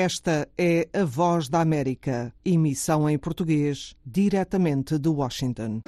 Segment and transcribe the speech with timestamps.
[0.00, 5.82] Esta é a Voz da América, emissão em português, diretamente de Washington.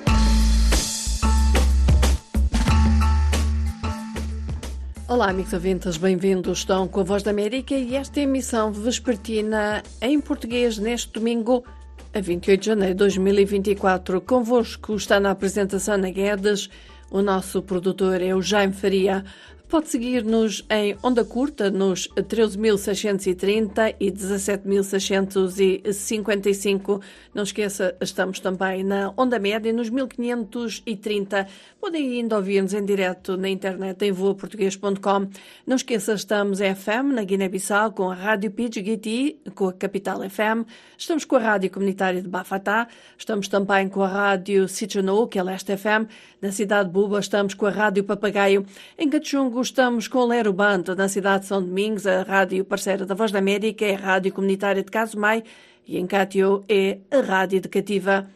[5.09, 6.59] Olá, amigos ouvintes, bem-vindos.
[6.59, 11.65] Estão com a Voz da América e esta é emissão vespertina em português neste domingo,
[12.13, 14.21] a 28 de janeiro de 2024.
[14.21, 16.69] Convosco está na apresentação na Guedes.
[17.11, 19.25] O nosso produtor é o Jaime Faria.
[19.73, 27.01] Pode seguir-nos em onda curta nos 13.630 e 17.655.
[27.33, 31.47] Não esqueça, estamos também na onda média nos 1.530.
[31.81, 35.29] Podem ainda ouvir-nos em direto na internet em voaportuguês.com.
[35.67, 40.69] Não esqueça, estamos em FM na Guiné-Bissau com a Rádio Pidgiti, com a Capital FM.
[40.99, 42.89] Estamos com a Rádio Comunitária de Bafatá.
[43.17, 46.11] Estamos também com a Rádio Sichanou, que é Leste FM.
[46.43, 48.67] Na cidade de Buba estamos com a Rádio Papagaio.
[48.99, 53.15] Em Cachungo estamos com Lero Bando, na cidade de São Domingos, a rádio parceira da
[53.15, 55.45] Voz da América é a Rádio Comunitária de Casumai
[55.87, 58.29] e em Cátio é a Rádio Educativa.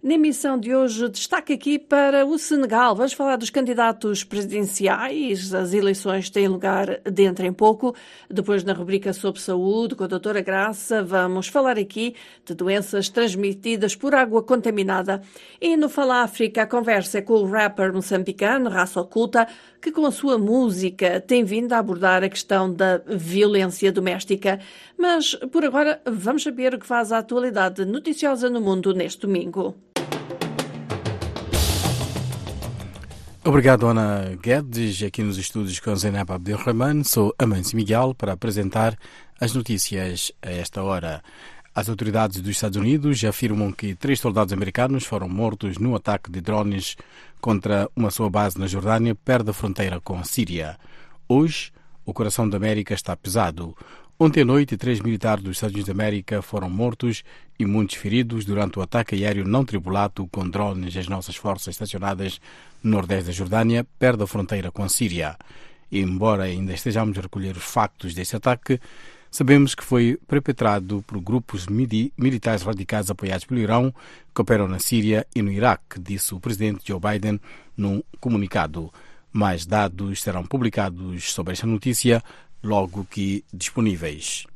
[0.00, 2.94] Na emissão de hoje, destaque aqui para o Senegal.
[2.94, 5.52] Vamos falar dos candidatos presidenciais.
[5.52, 7.92] As eleições têm lugar dentro em pouco.
[8.30, 13.96] Depois, na rubrica sobre saúde, com a doutora Graça, vamos falar aqui de doenças transmitidas
[13.96, 15.20] por água contaminada.
[15.60, 19.48] E no Fala África, a conversa é com o rapper moçambicano, Raça Oculta,
[19.82, 24.60] que com a sua música tem vindo a abordar a questão da violência doméstica.
[24.98, 29.76] Mas, por agora, vamos saber o que faz a atualidade noticiosa no mundo neste domingo.
[33.44, 37.04] Obrigado, Ana Guedes, aqui nos estúdios com Zainab Abdelrahman.
[37.04, 38.98] Sou Amâncio Miguel para apresentar
[39.40, 41.22] as notícias a esta hora.
[41.72, 46.40] As autoridades dos Estados Unidos afirmam que três soldados americanos foram mortos num ataque de
[46.40, 46.96] drones
[47.40, 50.76] contra uma sua base na Jordânia, perto da fronteira com a Síria.
[51.28, 51.70] Hoje,
[52.04, 53.76] o coração da América está pesado.
[54.20, 57.22] Ontem à noite, três militares dos Estados Unidos da América foram mortos
[57.56, 62.40] e muitos feridos durante o ataque aéreo não tripulado com drones às nossas forças estacionadas
[62.82, 65.36] no nordeste da Jordânia, perto da fronteira com a Síria.
[65.88, 68.80] E, embora ainda estejamos a recolher os factos desse ataque,
[69.30, 73.94] sabemos que foi perpetrado por grupos militares radicais apoiados pelo Irão
[74.34, 77.38] que operam na Síria e no Iraque, disse o presidente Joe Biden
[77.76, 78.92] num comunicado.
[79.30, 82.20] Mais dados serão publicados sobre esta notícia
[82.62, 84.46] logo que disponíveis.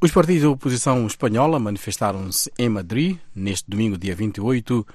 [0.00, 4.86] Os partidos da oposição espanhola manifestaram-se em Madrid neste domingo, dia 28,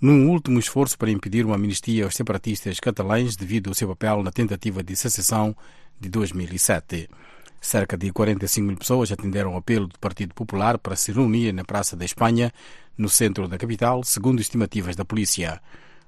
[0.00, 4.32] num último esforço para impedir uma amnistia aos separatistas catalães devido ao seu papel na
[4.32, 5.56] tentativa de secessão
[6.00, 7.08] de 2007.
[7.60, 11.64] Cerca de 45 mil pessoas atenderam ao apelo do Partido Popular para se reunir na
[11.64, 12.52] Praça da Espanha,
[12.98, 15.62] no centro da capital, segundo estimativas da polícia.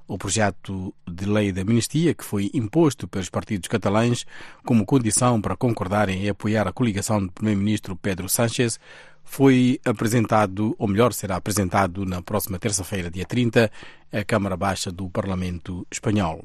[0.08, 4.24] O projeto de lei da amnistia, que foi imposto pelos partidos catalães
[4.64, 8.78] como condição para concordarem e apoiar a coligação do primeiro-ministro Pedro Sánchez,
[9.24, 13.70] foi apresentado, ou melhor, será apresentado na próxima terça-feira, dia 30,
[14.12, 16.44] à Câmara Baixa do Parlamento Espanhol.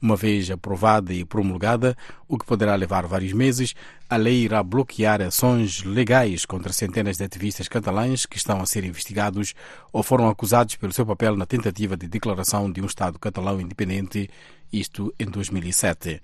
[0.00, 1.96] Uma vez aprovada e promulgada,
[2.28, 3.74] o que poderá levar vários meses,
[4.08, 8.84] a lei irá bloquear ações legais contra centenas de ativistas catalães que estão a ser
[8.84, 9.54] investigados
[9.92, 14.28] ou foram acusados pelo seu papel na tentativa de declaração de um Estado catalão independente,
[14.72, 16.20] isto em 2007.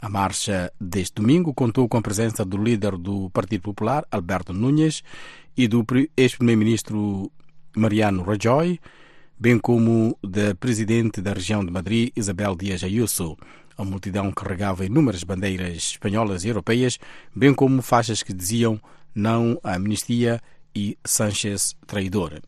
[0.00, 5.02] A marcha deste domingo contou com a presença do líder do Partido Popular, Alberto Núñez,
[5.56, 5.84] e do
[6.16, 7.32] ex-primeiro-ministro
[7.74, 8.78] Mariano Rajoy,
[9.38, 13.36] bem como da presidente da região de Madrid, Isabel Dias Ayuso.
[13.76, 16.98] A multidão carregava inúmeras bandeiras espanholas e europeias,
[17.34, 18.80] bem como faixas que diziam
[19.14, 20.40] não à amnistia
[20.74, 22.40] e Sánchez traidor.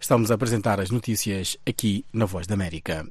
[0.00, 3.06] Estamos a apresentar as notícias aqui na Voz da América.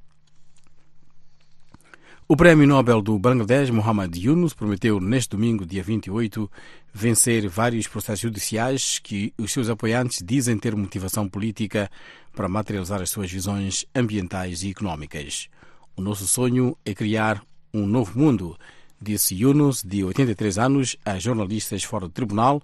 [2.32, 6.50] O Prémio Nobel do Bangladesh, Muhammad Yunus, prometeu neste domingo, dia 28,
[6.94, 11.92] vencer vários processos judiciais que os seus apoiantes dizem ter motivação política
[12.34, 15.50] para materializar as suas visões ambientais e económicas.
[15.94, 17.44] O nosso sonho é criar
[17.74, 18.58] um novo mundo,
[19.02, 22.64] disse Yunus, de 83 anos, a jornalistas fora do tribunal,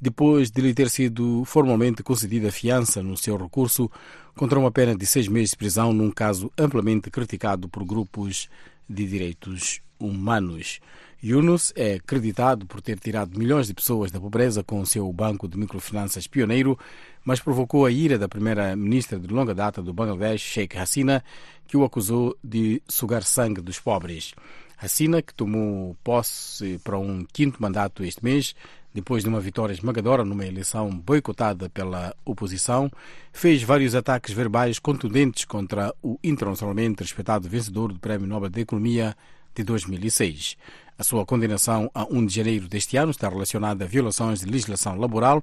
[0.00, 3.90] depois de lhe ter sido formalmente concedida fiança no seu recurso
[4.34, 8.48] contra uma pena de seis meses de prisão num caso amplamente criticado por grupos
[8.88, 10.80] de Direitos Humanos.
[11.24, 15.46] Yunus é acreditado por ter tirado milhões de pessoas da pobreza com o seu banco
[15.46, 16.76] de microfinanças pioneiro,
[17.24, 21.22] mas provocou a ira da primeira-ministra de longa data do Bangladesh, Sheikh Hasina,
[21.68, 24.34] que o acusou de sugar sangue dos pobres.
[24.76, 28.56] Hasina, que tomou posse para um quinto mandato este mês,
[28.94, 32.90] depois de uma vitória esmagadora numa eleição boicotada pela oposição,
[33.32, 39.16] fez vários ataques verbais contundentes contra o internacionalmente respeitado vencedor do Prémio Nobel da Economia
[39.54, 40.56] de 2006.
[40.98, 44.98] A sua condenação a 1 de janeiro deste ano está relacionada a violações de legislação
[44.98, 45.42] laboral,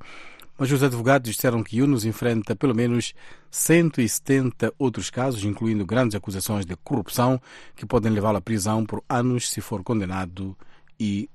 [0.57, 3.13] mas os advogados disseram que Yunus enfrenta pelo menos
[3.49, 7.41] 170 outros casos, incluindo grandes acusações de corrupção,
[7.75, 10.55] que podem levá-lo à prisão por anos se for condenado
[10.99, 11.29] e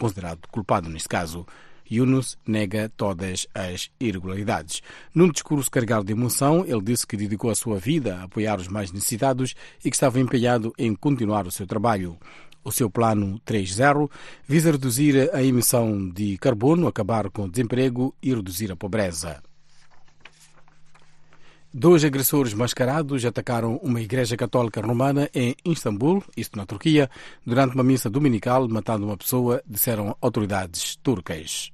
[0.00, 1.46] considerado culpado neste caso.
[1.90, 4.80] Yunus nega todas as irregularidades.
[5.14, 8.68] Num discurso carregado de emoção, ele disse que dedicou a sua vida a apoiar os
[8.68, 9.54] mais necessitados
[9.84, 12.16] e que estava empenhado em continuar o seu trabalho.
[12.62, 14.08] O seu plano 3.0
[14.46, 19.49] visa reduzir a emissão de carbono, acabar com o desemprego e reduzir a pobreza.
[21.72, 27.08] Dois agressores mascarados atacaram uma igreja católica romana em Istambul, isto na Turquia,
[27.46, 31.70] durante uma missa dominical, matando uma pessoa, disseram autoridades turcas.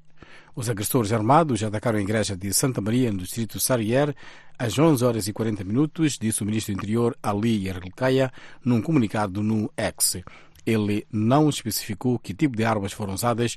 [0.54, 4.14] Os agressores armados atacaram a igreja de Santa Maria, no distrito Sarrier,
[4.58, 8.30] às 11 horas e 40 minutos, disse o ministro do Interior Ali Yerlikaya
[8.62, 10.18] num comunicado no X.
[10.66, 13.56] Ele não especificou que tipo de armas foram usadas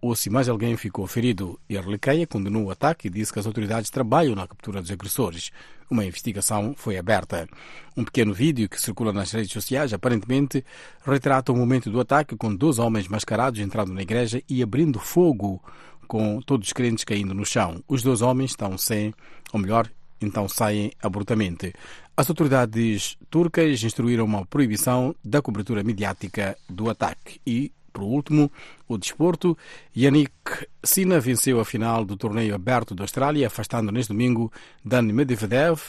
[0.00, 1.58] ou se mais alguém ficou ferido.
[1.70, 5.50] Yerlikaya condenou o ataque e disse que as autoridades trabalham na captura dos agressores.
[5.90, 7.48] Uma investigação foi aberta.
[7.96, 10.64] Um pequeno vídeo que circula nas redes sociais aparentemente
[11.04, 15.62] retrata o momento do ataque com dois homens mascarados entrando na igreja e abrindo fogo
[16.06, 17.82] com todos os crentes caindo no chão.
[17.88, 19.12] Os dois homens estão sem,
[19.52, 19.90] ou melhor,
[20.20, 21.72] então saem abruptamente.
[22.16, 28.52] As autoridades turcas instruíram uma proibição da cobertura mediática do ataque e por último,
[28.86, 29.56] o desporto.
[29.96, 34.52] Yannick Sina venceu a final do torneio aberto da Austrália, afastando neste domingo
[34.84, 35.80] Dan Medvedev.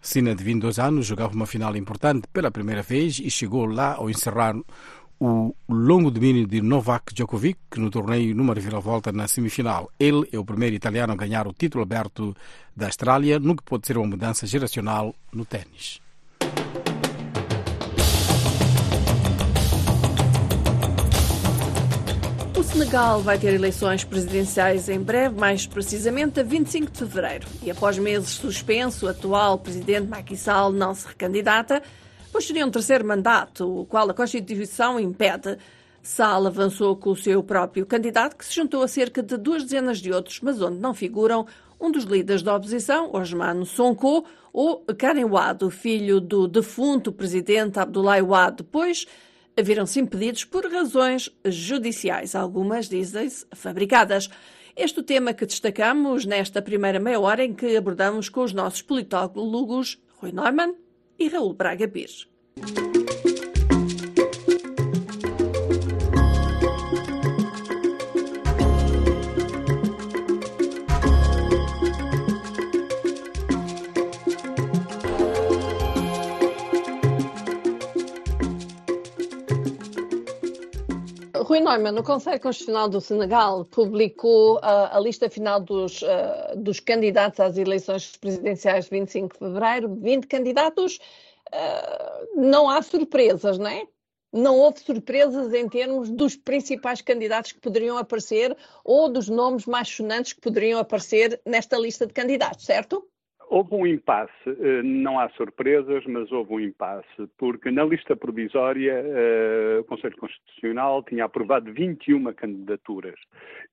[0.00, 4.08] Sina, de 22 anos, jogava uma final importante pela primeira vez e chegou lá ao
[4.08, 4.56] encerrar
[5.20, 9.90] o longo domínio de Novak Djokovic no torneio numa reviravolta na semifinal.
[10.00, 12.34] Ele é o primeiro italiano a ganhar o título aberto
[12.74, 16.00] da Austrália, no que pode ser uma mudança geracional no ténis.
[22.72, 27.46] Senegal vai ter eleições presidenciais em breve, mais precisamente a 25 de fevereiro.
[27.62, 31.82] E após meses suspenso, o atual presidente Macky Sall não se recandidata
[32.32, 35.58] pois seria um terceiro mandato, o qual a Constituição impede.
[36.02, 39.98] Sal avançou com o seu próprio candidato, que se juntou a cerca de duas dezenas
[39.98, 41.46] de outros, mas onde não figuram
[41.80, 47.78] um dos líderes da oposição, Osman Sonko, ou Karen Wad, o filho do defunto presidente
[47.78, 49.06] Abdoulaye Wad, pois
[49.60, 54.30] viram-se impedidos por razões judiciais, algumas dizem-se fabricadas.
[54.74, 58.80] Este o tema que destacamos nesta primeira meia hora em que abordamos com os nossos
[58.80, 60.74] politólogos Rui Neumann
[61.18, 62.26] e Raul Braga Pires.
[81.42, 84.60] Rui Neumann, o Conselho Constitucional do Senegal publicou uh,
[84.92, 89.94] a lista final dos, uh, dos candidatos às eleições presidenciais de 25 de fevereiro.
[89.96, 90.98] 20 candidatos,
[91.52, 93.86] uh, não há surpresas, não é?
[94.32, 99.88] Não houve surpresas em termos dos principais candidatos que poderiam aparecer ou dos nomes mais
[99.88, 103.06] sonantes que poderiam aparecer nesta lista de candidatos, certo?
[103.52, 108.94] Houve um impasse, eh, não há surpresas, mas houve um impasse, porque na lista provisória
[108.94, 113.20] eh, o Conselho Constitucional tinha aprovado 21 candidaturas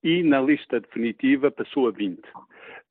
[0.03, 2.19] e na lista definitiva passou a 20.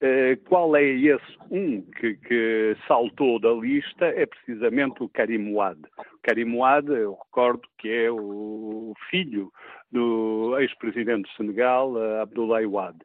[0.00, 4.06] Eh, qual é esse um que, que saltou da lista?
[4.06, 5.78] É precisamente o Karim Ouad.
[5.98, 9.52] O Karim Ouad, eu recordo que é o filho
[9.92, 12.96] do ex-presidente do Senegal, Abdoulaye Ouad.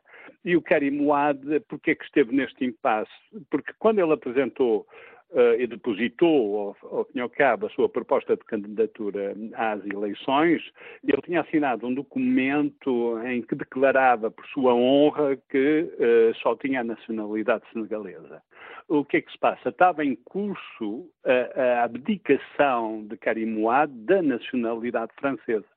[0.45, 3.11] E o Karim Ouad, porque é que esteve neste impasse?
[3.49, 4.85] Porque quando ele apresentou
[5.31, 10.61] uh, e depositou, ao, ao ao cabo, a sua proposta de candidatura às eleições,
[11.07, 16.81] ele tinha assinado um documento em que declarava por sua honra que uh, só tinha
[16.81, 18.41] a nacionalidade senegalesa.
[18.87, 19.69] O que é que se passa?
[19.69, 25.72] Estava em curso a, a abdicação de Karim Ouad da nacionalidade francesa.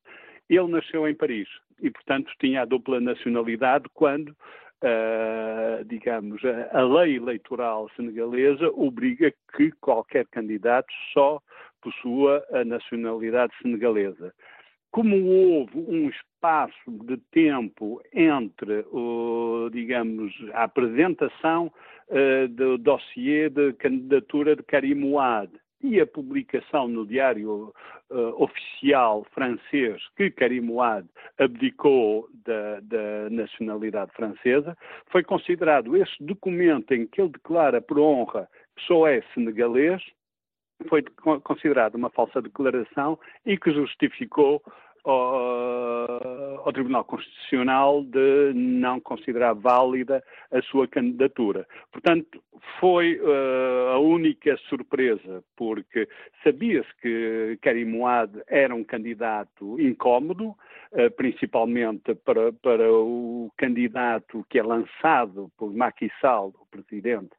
[0.49, 1.49] Ele nasceu em Paris
[1.81, 9.33] e, portanto, tinha a dupla nacionalidade quando, uh, digamos, a, a, lei eleitoral senegalesa obriga
[9.57, 11.41] que qualquer candidato só
[11.83, 14.33] possua a nacionalidade senegalesa.
[14.91, 18.85] Como houve um espaço de tempo entre,
[19.73, 21.71] digamos, a apresentação
[22.09, 25.51] uh, do dossiê de candidatura de Karim Ouad
[25.83, 27.73] e a publicação no Diário
[28.11, 31.07] uh, Oficial francês que Karim Ouad
[31.39, 34.77] abdicou da, da, nacionalidade francesa,
[35.11, 40.03] foi considerado esse documento em que ele declara por honra que só é senegalês,
[40.89, 41.03] foi
[41.43, 44.63] considerado uma falsa declaração e que justificou
[45.07, 50.23] ao, ao, Tribunal Constitucional de não considerar válida
[50.53, 51.67] a sua candidatura.
[51.93, 52.43] Portanto,
[52.81, 56.09] foi uh, a única surpresa, porque
[56.43, 64.59] sabia-se que Karim Moad era um candidato incómodo, uh, principalmente para, para o candidato que
[64.59, 67.31] é lançado por Macky Sall, o presidente,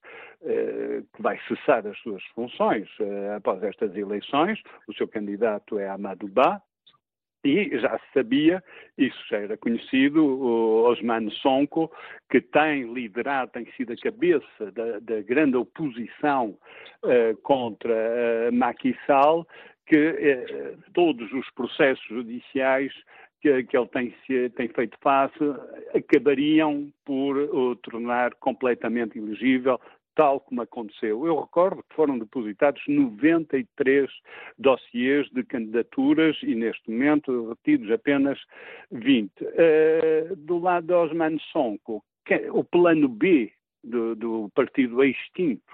[0.41, 2.87] uh, que vai cessar as suas funções
[3.35, 4.61] após estas eleições.
[4.87, 6.61] O seu candidato é Amadou Ba,
[7.43, 8.63] e já se sabia,
[8.97, 11.91] isso já era conhecido, o Osman Sonko,
[12.29, 16.57] que tem liderado, tem sido a cabeça da, da grande oposição
[17.03, 19.47] uh, contra uh, Macky Sall,
[19.85, 22.91] que uh, todos os processos judiciais
[23.41, 24.13] que, que ele tem,
[24.49, 25.37] tem, feito face
[25.95, 29.79] acabariam por o tornar completamente elegível
[30.17, 31.27] tal como aconteceu.
[31.27, 34.09] Eu recordo que foram depositados 93
[34.57, 38.39] dossiês de candidaturas e, neste momento, retidos apenas
[38.91, 39.29] 20.
[39.29, 42.03] Uh, eh, do lado de Osman Sonko,
[42.51, 43.51] o plano B
[43.83, 45.71] do, do partido extinto,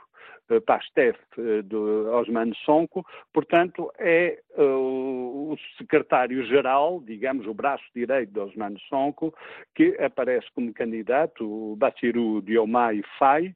[0.52, 8.34] uh, PASTEF, uh, do Osman Sonko, portanto, é uh, o secretário-geral, digamos, o braço direito
[8.34, 9.34] de Osman Sonko,
[9.74, 13.56] que aparece como candidato, o Bassirou Diomaye Faye,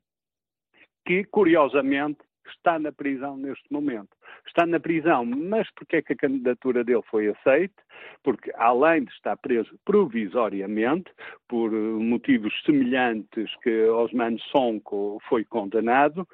[1.07, 4.09] que, curiosamente, está na prisão neste momento.
[4.45, 7.81] Está na prisão, mas porque é que a candidatura dele foi aceita?
[8.23, 11.09] Porque, além de estar preso provisoriamente,
[11.47, 16.27] por motivos semelhantes que Osman Sonko foi condenado,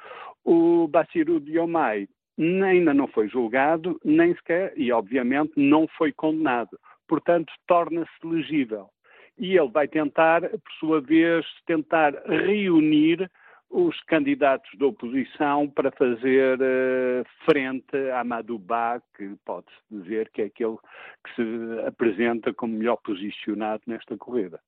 [0.43, 6.79] o Bassirou Diomaye ainda não foi julgado, nem sequer, e obviamente não foi condenado.
[7.07, 8.89] Portanto, torna-se legível.
[9.37, 13.29] E ele vai tentar, por sua vez, tentar reunir
[13.73, 20.45] os candidatos da oposição para fazer uh, frente a Madubá, que pode-se dizer que é
[20.45, 24.59] aquele que se apresenta como melhor posicionado nesta corrida.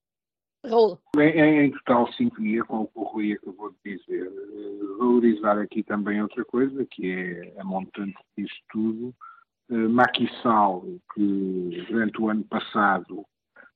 [0.65, 1.00] Raul.
[1.19, 4.27] Em, em total sintonia com o que o Rui acabou de dizer.
[4.27, 9.15] Uh, valorizar aqui também outra coisa, que é a montante disto tudo.
[9.69, 10.83] Uh, Macky Sall,
[11.13, 13.24] que durante o ano passado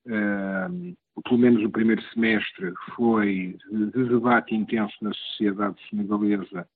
[0.10, 6.68] uh, pelo menos o primeiro semestre, foi de debate intenso na sociedade senegalesa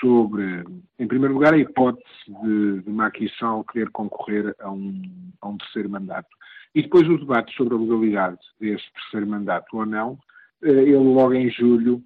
[0.00, 0.64] sobre,
[0.98, 2.06] em primeiro lugar, a hipótese
[2.42, 5.02] de, de Macky Sall querer concorrer a um,
[5.40, 6.28] a um terceiro mandato.
[6.74, 10.18] E depois o debate sobre a legalidade desse terceiro mandato ou não,
[10.62, 12.02] eh, ele logo em julho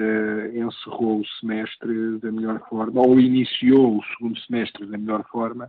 [0.00, 5.68] Uh, encerrou o semestre da melhor forma, ou iniciou o segundo semestre da melhor forma,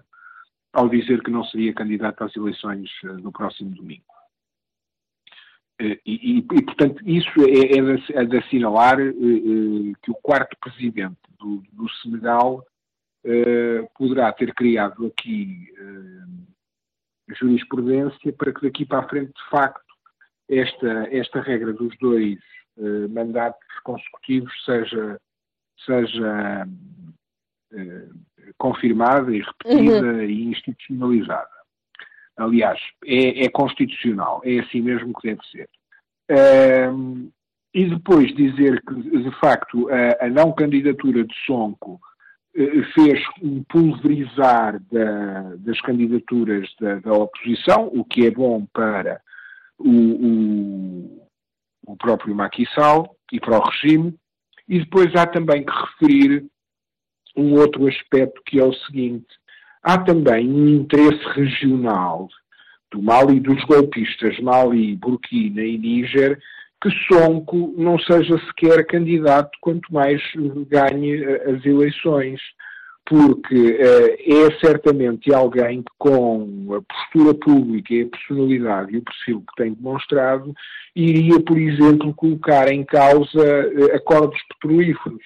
[0.71, 4.03] ao dizer que não seria candidato às eleições uh, no próximo domingo.
[5.79, 10.11] Eh, e, e, e, portanto, isso é, é, de, é de assinalar eh, eh, que
[10.11, 12.65] o quarto presidente do, do Senegal
[13.97, 15.67] poderá ter criado aqui
[17.37, 19.93] jurisprudência para que daqui para a frente, de facto,
[20.49, 22.39] esta, esta regra dos dois
[23.09, 25.19] mandatos consecutivos seja,
[25.85, 26.65] seja
[28.57, 30.21] confirmada e repetida uhum.
[30.21, 31.58] e institucionalizada.
[32.39, 35.69] Aliás, é, é, constitucional, é assim mesmo que deve ser.
[36.89, 37.29] Um,
[37.73, 41.99] e depois dizer que, de facto, a, a não candidatura de Sonco
[42.55, 49.19] uh, fez um pulverizar da, das candidaturas da, da, oposição, o que é bom para
[49.77, 51.27] o, o,
[51.87, 52.63] o próprio Macky
[53.33, 54.15] e para o regime.
[54.65, 56.45] E depois há também que referir
[57.35, 59.27] um outro aspecto que é o seguinte:
[59.83, 62.27] há também um interesse regional
[62.91, 66.39] do Mali, dos golpistas Mali, Burkina e Níger,
[66.81, 70.21] que Sonko não seja sequer candidato, quanto mais
[70.69, 72.39] ganhe eh, as eleições,
[73.05, 79.01] porque uh, é certamente alguém que, com a postura pública e a personalidade e o
[79.01, 80.53] perfil que tem demonstrado,
[80.95, 85.23] iria, por exemplo, colocar em causa uh, acordos petrolíferos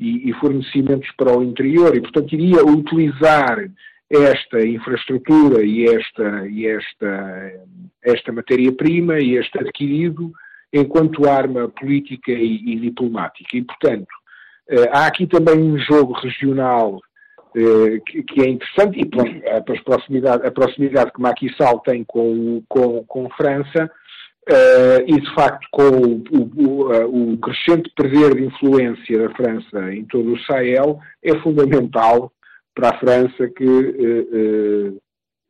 [0.00, 3.70] e, e fornecimentos para o interior, e, portanto, iria utilizar
[4.10, 7.52] esta infraestrutura e esta, e esta,
[8.02, 10.32] esta matéria-prima e este adquirido
[10.72, 13.56] enquanto arma política e, e diplomática.
[13.56, 14.08] E, portanto,
[14.68, 17.00] eh, há aqui também um jogo regional
[17.54, 23.04] eh, que, é interessante, e a, proximidade, a proximidade que Macky Sall tem com, com,
[23.04, 23.90] com França,
[24.50, 26.24] Uh, e de facto com o,
[26.56, 32.32] o, o, crescente perder de influência da França em todo o Sahel é fundamental
[32.74, 35.00] para a França que uh, uh,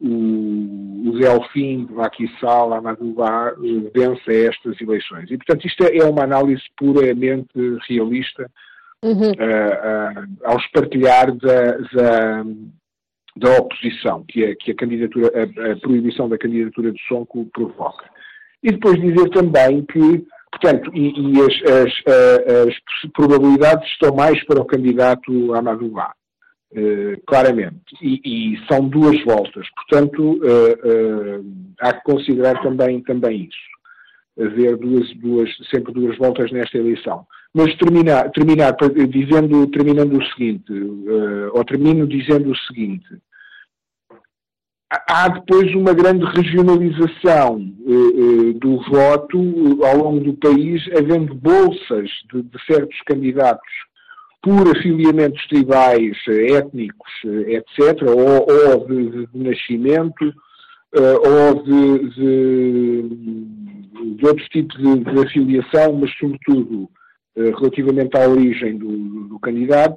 [0.02, 3.54] o, Delfim de Macky Sall, Amadouba,
[3.94, 5.30] vença estas eleições.
[5.30, 7.48] E, portanto, isto é, é uma análise puramente
[7.88, 8.50] realista
[9.02, 9.32] uhum.
[10.44, 12.44] ao espartilhar da, da,
[13.36, 18.10] da oposição que a, que a candidatura, a, a, proibição da candidatura de Sonko provoca.
[18.62, 21.92] E depois dizer também que, portanto, e, e as, as,
[22.68, 26.12] as, probabilidades estão mais para o candidato Amadouba,
[26.72, 27.80] uh, claramente.
[28.02, 29.66] E, e, são duas voltas.
[29.74, 34.44] Portanto, uh, uh, há que considerar também, também isso.
[34.46, 37.26] Haver duas, duas, sempre duas voltas nesta eleição.
[37.54, 38.76] Mas terminar, terminar
[39.08, 40.72] dizendo, terminando o seguinte,
[41.52, 43.08] ou termino dizendo o seguinte,
[44.90, 49.38] há depois uma grande regionalização uh, uh, do voto
[49.84, 53.70] ao longo do país, havendo bolsas de, de certos candidatos
[54.42, 60.32] por afiliamentos tribais, étnicos, etc., ou, ou de, de, de, nascimento,
[60.94, 62.08] ou de,
[64.16, 66.88] de, outros tipos de, afiliação, mas sobretudo
[67.36, 69.96] eh, relativamente à origem do, do candidato,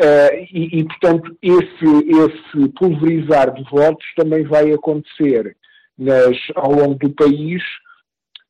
[0.00, 5.56] uh, e, e, portanto, esse, esse pulverizar de votos também vai acontecer
[5.98, 7.62] nas, ao longo do país,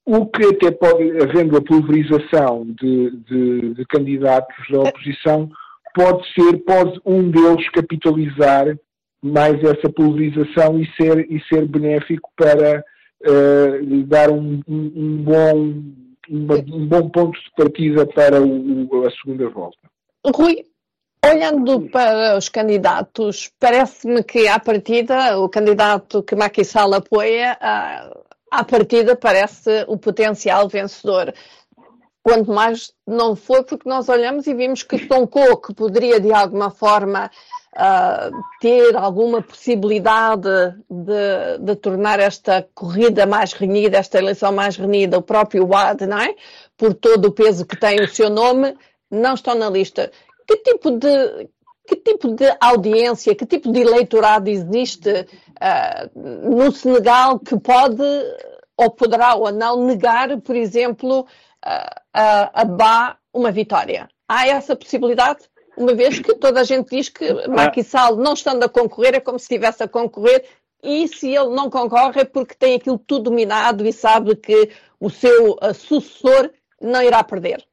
[0.06, 5.48] o que até pode, havendo a pulverização de, de, de candidatos da oposição,
[5.94, 8.76] pode ser, pode um deles capitalizar
[9.22, 12.84] mais essa pulverização e ser, e ser benéfico para
[13.22, 15.94] uh, dar um, um, um bom
[16.30, 19.78] um bom ponto de partida para o, a segunda volta.
[20.34, 20.64] Rui,
[21.30, 27.58] olhando para os candidatos, parece-me que à partida o candidato que Macky Sall apoia,
[28.50, 31.34] à partida parece o potencial vencedor.
[32.22, 36.70] Quanto mais não foi porque nós olhamos e vimos que Tonko, que poderia de alguma
[36.70, 37.30] forma
[37.74, 40.48] uh, ter alguma possibilidade
[40.88, 46.18] de, de, tornar esta corrida mais renhida, esta eleição mais renhida, o próprio WAD, não
[46.18, 46.34] é?
[46.78, 48.74] Por todo o peso que tem o seu nome,
[49.10, 50.10] não estão na lista.
[50.46, 51.48] Que tipo de,
[51.86, 58.02] que tipo de audiência, que tipo de eleitorado existe uh, no Senegal que pode
[58.76, 64.08] ou poderá ou não negar, por exemplo, uh, a, a Bá uma vitória?
[64.28, 65.48] Há essa possibilidade?
[65.76, 69.20] uma vez que toda a gente diz que Macky Sall, não estando a concorrer, é
[69.20, 70.44] como se estivesse a concorrer,
[70.82, 75.08] e se ele não concorre é porque tem aquilo tudo dominado e sabe que o
[75.08, 77.64] seu sucessor não irá perder.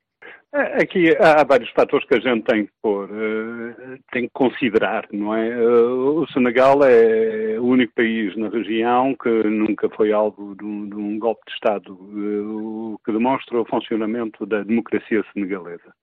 [0.54, 5.08] É, aqui há vários fatores que a gente tem que pôr, eh, tem que considerar,
[5.14, 5.48] não é?
[5.48, 10.90] Eh, o Senegal é o único país na região que nunca foi alvo de um,
[10.90, 15.94] de um golpe de Estado, eh, o que demonstra o funcionamento da democracia senegalesa.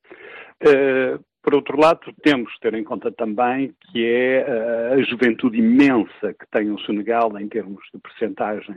[1.42, 4.44] Por outro lado, temos que ter em conta também que é
[4.92, 8.76] a juventude imensa que tem o Senegal em termos de percentagem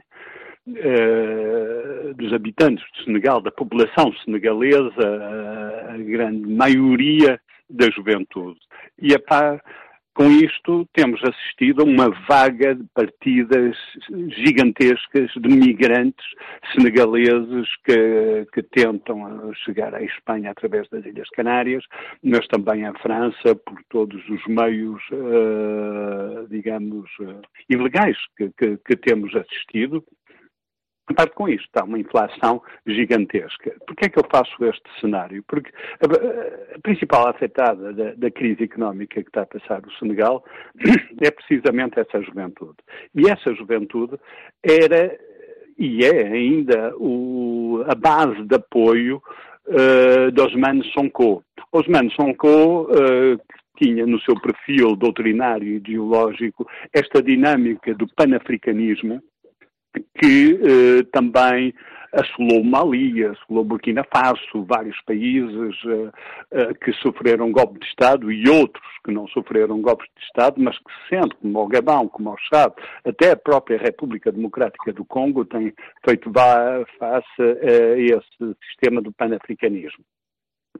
[0.67, 4.91] uh, dos habitantes do Senegal, da população senegalesa,
[5.89, 8.59] a grande maioria da juventude.
[8.99, 9.61] E a par
[10.13, 13.77] com isto, temos assistido a uma vaga de partidas
[14.27, 16.25] gigantescas de migrantes
[16.73, 21.85] senegaleses que, que tentam chegar à Espanha através das Ilhas Canárias,
[22.21, 28.97] mas também à França, por todos os meios, uh, digamos, uh, ilegais que, que, que
[28.97, 30.03] temos assistido
[31.13, 33.75] parte com isto, há uma inflação gigantesca.
[33.85, 35.43] Porquê é que eu faço este cenário?
[35.47, 35.71] Porque
[36.01, 40.43] a, a principal afetada da, da, crise económica que está a passar o Senegal
[41.21, 42.77] é precisamente essa juventude.
[43.15, 44.17] E essa juventude
[44.63, 45.17] era
[45.77, 49.21] e é ainda o, a base de apoio
[49.67, 51.43] uh, de Osman Sonko.
[51.71, 53.39] Osman Sonko uh,
[53.77, 59.21] tinha no seu perfil doutrinário e ideológico esta dinâmica do panafricanismo,
[60.19, 61.73] que eh, também
[62.13, 66.11] assolou Mali, assolou Burkina Faso, vários países eh,
[66.51, 70.77] eh, que sofreram golpe de Estado e outros que não sofreram golpes de Estado, mas
[70.77, 72.73] que se sentem, como o Gabão, como o Chad,
[73.05, 75.73] até a própria República Democrática do Congo tem
[76.05, 76.31] feito
[76.99, 80.03] face a esse sistema do panafricanismo,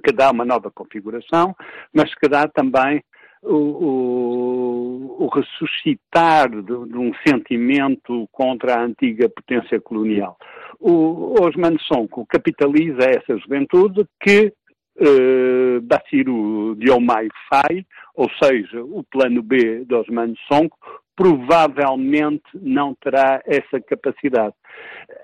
[0.06, 1.56] que dá uma nova configuração,
[1.93, 3.04] mas que dá também
[3.43, 10.38] o, o, ressuscitar de, de, um sentimento contra a antiga potência colonial.
[10.80, 14.54] O Osman Sonko capitaliza essa juventude que
[14.99, 20.77] eh, Bassirou Diomaye Faye, ou seja, o plano B de Osman Sonko,
[21.15, 24.54] provavelmente não terá essa capacidade.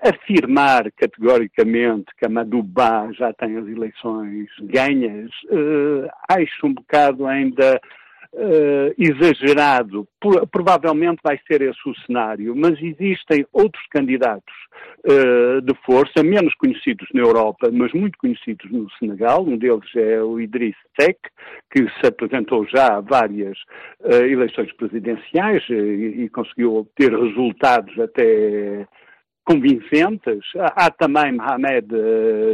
[0.02, 7.80] Afirmar categoricamente que a Madubá já tem as eleições ganhas, eh, acho um bocado ainda
[8.34, 10.06] uh, exagerado.
[10.20, 14.54] Por, provavelmente vai ser esse o cenário, mas existem outros candidatos
[15.06, 19.44] uh, de força, menos conhecidos na Europa, mas muito conhecidos no Senegal.
[19.44, 21.18] Um deles é o Idriss Seck,
[21.70, 23.58] que se apresentou já a várias
[24.00, 28.86] uh, eleições presidenciais e, e conseguiu obter resultados até
[29.44, 30.44] convincentes.
[30.56, 31.88] Há também Mohamed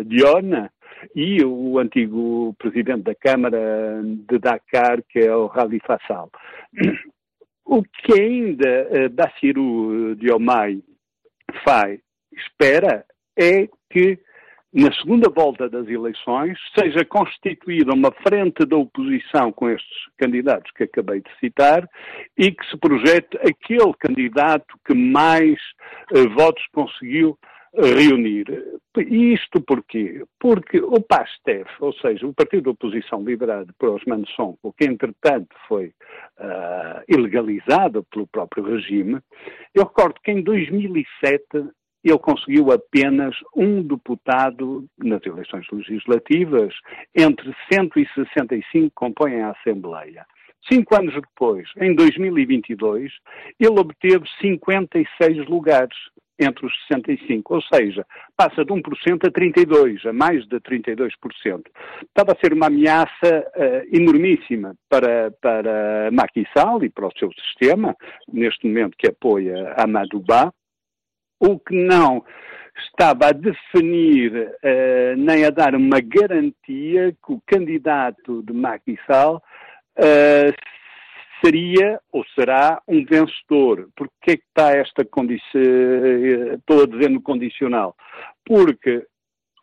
[0.07, 0.69] Dione,
[1.15, 6.31] e o antigo presidente da Câmara de Dakar, que é o Rali Fassal.
[7.65, 10.85] O que ainda uh, Bassirou Diomaye
[11.65, 11.99] faz,
[12.33, 13.05] espera,
[13.39, 14.19] é que
[14.73, 20.83] na segunda volta das eleições seja constituída uma frente da oposição com estes candidatos que
[20.83, 21.89] acabei de citar
[22.37, 25.59] e que se projete aquele candidato que mais
[26.13, 27.39] uh, votos conseguiu
[27.77, 28.45] reunir.
[29.01, 30.25] Isto porquê?
[30.39, 35.55] Porque o PASTEF, ou seja, o Partido da Oposição liderado por Osman Sonko, que entretanto
[35.67, 35.87] foi
[36.39, 39.19] uh, ilegalizado pelo próprio regime,
[39.75, 41.43] eu recordo que em 2007
[42.05, 46.73] ele conseguiu apenas um deputado nas eleições legislativas,
[47.15, 50.27] entre 165 que compõem a Assembleia.
[50.71, 53.13] Cinco anos depois, em 2022,
[53.59, 55.97] ele obteve 56 lugares
[56.39, 58.05] entre os 65, ou seja,
[58.37, 58.83] passa de 1%
[59.27, 61.11] a 32%, a mais de 32%.
[62.03, 67.31] Estava a ser uma ameaça uh, enormíssima para, para Macky Sall e para o seu
[67.33, 67.97] sistema,
[68.33, 70.53] neste momento que apoia Amadouba,
[71.39, 72.25] o que não
[72.77, 79.37] estava a definir uh, nem a dar uma garantia que o candidato de Macky Sall
[79.99, 80.53] uh,
[81.45, 83.89] seria ou será um vencedor.
[83.97, 85.61] Por que é que está esta condição,
[86.55, 87.95] estou a dizer no condicional?
[88.47, 89.07] Porque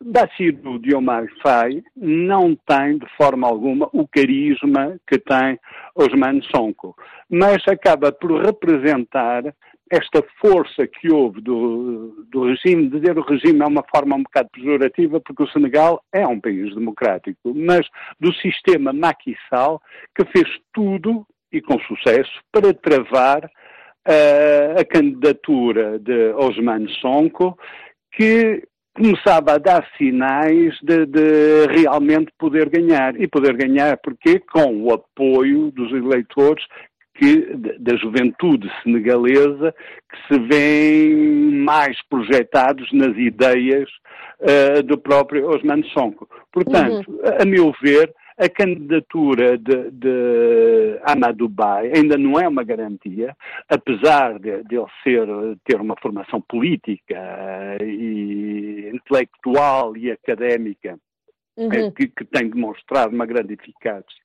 [0.04, 5.58] Bacido Diomar Fai não tem de forma alguma o carisma que tem
[5.94, 6.96] Osman Sonko,
[7.30, 9.54] mas acaba por representar
[9.90, 14.48] esta força que houve do, do regime, dizer o regime é uma forma um bocado
[14.50, 17.86] pejorativa, porque o Senegal é um país democrático, mas
[18.18, 19.80] do sistema maquissal
[20.16, 27.56] que fez tudo e com sucesso para travar uh, a candidatura de Osman Sonko,
[28.12, 28.62] que
[28.94, 33.18] começava a dar sinais de, de, realmente poder ganhar.
[33.20, 36.64] E poder ganhar porque com o apoio dos eleitores
[37.14, 39.74] que, da juventude senegalesa
[40.10, 41.14] que se vêem
[41.64, 43.88] mais projetados nas ideias
[44.40, 46.28] uh, do próprio Osman Sonko.
[46.52, 47.20] Portanto, uhum.
[47.24, 53.36] a, a meu ver, a candidatura de, de Amadou Bai ainda não é uma garantia,
[53.68, 55.26] apesar de, de ele ser,
[55.64, 57.16] ter uma formação política
[57.82, 60.98] e intelectual e académica
[61.56, 61.72] uhum.
[61.72, 64.22] É, que, que tem demonstrado uma grande eficácia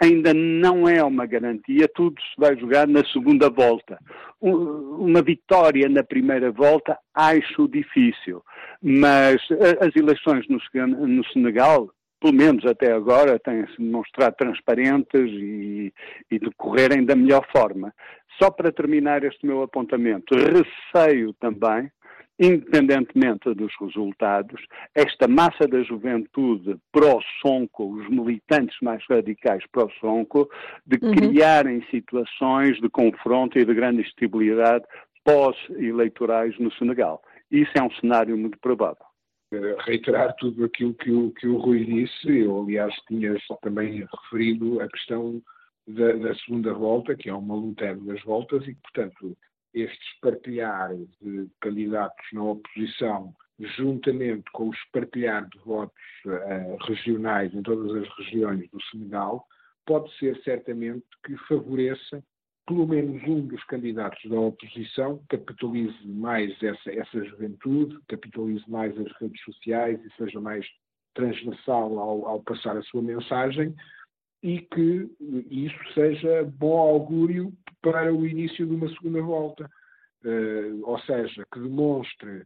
[0.00, 3.98] ainda não é uma garantia, tudo se vai jogar na segunda volta.
[4.40, 8.42] Uma vitória na primeira volta acho difícil,
[8.82, 9.40] mas
[9.80, 11.90] as eleições no Senegal
[12.22, 15.92] pelo menos até agora, têm-se demonstrado transparentes e,
[16.30, 17.92] e decorrerem da melhor forma.
[18.40, 21.90] Só para terminar este meu apontamento, receio também,
[22.38, 30.48] independentemente dos resultados, esta massa da juventude pró-Sonco, os militantes mais radicais pró-Sonco,
[30.86, 31.14] de uhum.
[31.14, 34.84] criarem situações de confronto e de grande estabilidade
[35.24, 37.20] pós-eleitorais no Senegal.
[37.50, 39.11] Isso é um cenário muito provável
[39.84, 42.40] reiterar tudo aquilo que o, que o Rui disse.
[42.40, 45.42] Eu, aliás, tinha também referido a questão
[45.86, 49.36] da, da, segunda volta, que é uma luta das voltas, e portanto,
[49.74, 53.34] este espartilhar de candidatos na oposição,
[53.76, 59.46] juntamente com o espartilhar de votos uh, regionais em todas as regiões do Senegal,
[59.86, 62.22] pode ser certamente que favoreça
[62.66, 69.12] pelo menos um dos candidatos da oposição capitalize mais essa, essa juventude, capitalize mais as
[69.20, 70.66] redes sociais e seja mais
[71.14, 73.74] transversal ao, ao passar a sua mensagem
[74.42, 75.08] e que
[75.50, 79.70] isso seja bom augúrio para o início de uma segunda volta.
[80.24, 82.44] Uh, ou seja, que demonstre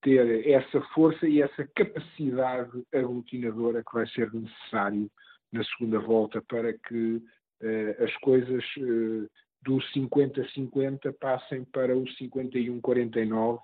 [0.00, 5.10] ter essa força e essa capacidade aglutinadora que vai ser necessário
[5.52, 7.16] na segunda volta para que
[7.62, 9.28] uh, as coisas uh,
[9.62, 13.60] dos 50-50 passem para os 51-49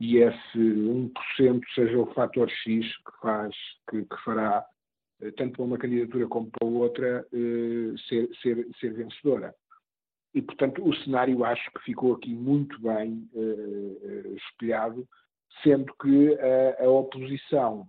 [0.00, 1.12] e esse 1%
[1.74, 3.54] seja o fator X que faz,
[3.88, 4.66] que, que fará,
[5.20, 9.54] eh, tanto para uma candidatura como para outra, eh, ser, ser, ser vencedora.
[10.34, 15.06] E, portanto, o cenário acho que ficou aqui muito bem uh, espelhado,
[15.62, 17.86] sendo que a, a, oposição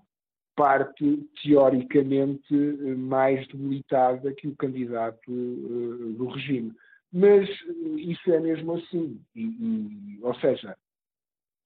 [0.54, 2.54] parte teoricamente
[2.98, 6.76] mais debilitada que o candidato do regime.
[7.13, 7.47] Mas
[7.97, 9.21] isso é mesmo assim.
[9.36, 10.76] E, e, ou seja,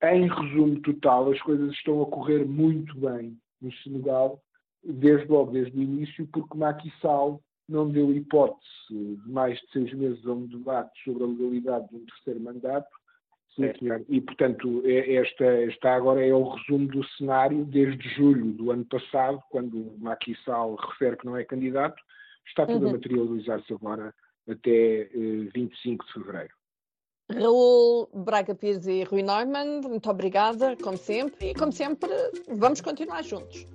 [0.03, 4.41] em resumo total, as coisas estão a correr muito bem no Senegal,
[4.83, 9.93] desde logo, desde o início, porque Macky Sall não deu hipótese de mais de seis
[9.93, 12.89] meses a um debate sobre a legalidade de um terceiro mandato.
[13.55, 14.05] Sim, senhor.
[14.07, 18.85] E, portanto, é, esta, esta agora é o resumo do cenário desde julho do ano
[18.85, 22.01] passado, quando Macky Sall refere que não é candidato,
[22.45, 22.89] está tudo uhum.
[22.89, 24.13] a materializar-se agora
[24.47, 26.53] até eh, 25 de fevereiro.
[27.29, 32.09] Raul Braga Pires e Rui Neumann, muito obrigada, como sempre, e como sempre,
[32.47, 33.65] vamos continuar juntos.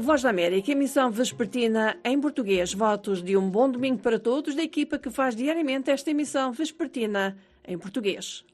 [0.00, 2.72] Voz da América, emissão vespertina em português.
[2.72, 7.36] Votos de um bom domingo para todos da equipa que faz diariamente esta emissão vespertina
[7.64, 8.44] em português.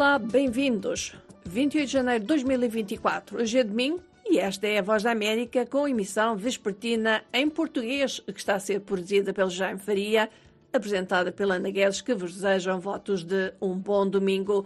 [0.00, 1.14] Olá, bem-vindos.
[1.44, 5.66] 28 de janeiro de 2024, hoje é domingo e esta é a Voz da América
[5.66, 10.30] com emissão vespertina em português que está a ser produzida pelo Jaime Faria,
[10.72, 14.64] apresentada pela Ana Guedes, que vos desejam votos de um bom domingo.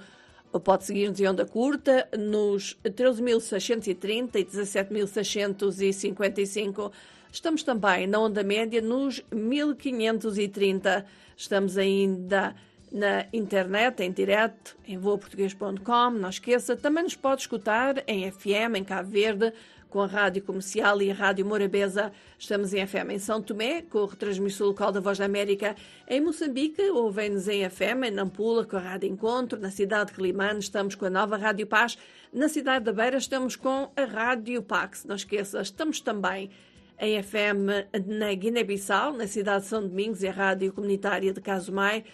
[0.63, 6.93] Pode seguir-nos em onda curta nos 13.630 e 17.655.
[7.33, 11.05] Estamos também na onda média nos 1530.
[11.37, 12.55] Estamos ainda
[12.91, 16.11] na internet, em direto, em voaportuguês.com.
[16.11, 19.53] Não esqueça, também nos pode escutar em FM, em Cabo Verde,
[19.89, 22.13] com a Rádio Comercial e a Rádio Morabeza.
[22.37, 25.77] Estamos em FM em São Tomé, com a retransmissão local da Voz da América.
[26.09, 29.61] Em Moçambique, ouvem-nos em FM, em Nampula, com a Rádio Encontro.
[29.61, 31.97] Na cidade de Climane, estamos com a nova Rádio Paz.
[32.33, 35.05] Na cidade da Beira, estamos com a Rádio Pax.
[35.05, 36.51] Não esqueça, estamos também
[36.99, 42.05] em FM na Guiné-Bissau, na cidade de São Domingos, e a Rádio Comunitária de Casumai.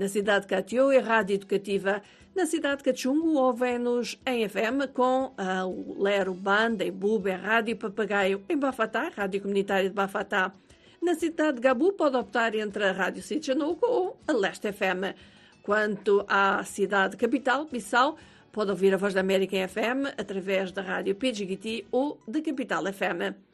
[0.00, 2.00] Na cidade de Catió, é Rádio Educativa.
[2.34, 5.64] Na cidade de Cachungo, ouvem-nos em FM com a
[6.02, 10.54] Lero Banda, em Bube, a Rádio Papagaio, em Bafatá, Rádio Comunitária de Bafatá.
[11.02, 15.14] Na cidade de Gabu, pode optar entre a Rádio Sitchanuco ou a Leste FM.
[15.62, 18.16] Quanto à cidade capital, Bissau,
[18.50, 22.84] pode ouvir a Voz da América em FM através da Rádio PGT ou da Capital
[22.86, 23.49] FM.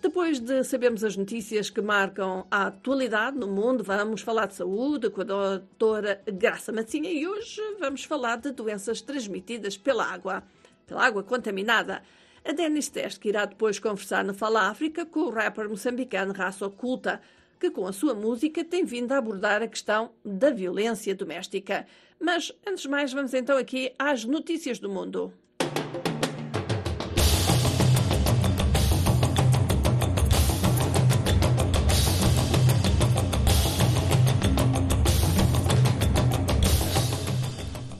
[0.00, 5.10] Depois de sabermos as notícias que marcam a atualidade no mundo, vamos falar de saúde
[5.10, 10.42] com a doutora Graça Matinha e hoje vamos falar de doenças transmitidas pela água,
[10.86, 12.02] pela água contaminada.
[12.42, 16.66] A Dennis Test, que irá depois conversar no Fala África com o rapper moçambicano Raça
[16.66, 17.20] Oculta,
[17.60, 21.86] que com a sua música tem vindo a abordar a questão da violência doméstica.
[22.18, 25.30] Mas, antes de mais, vamos então aqui às notícias do mundo.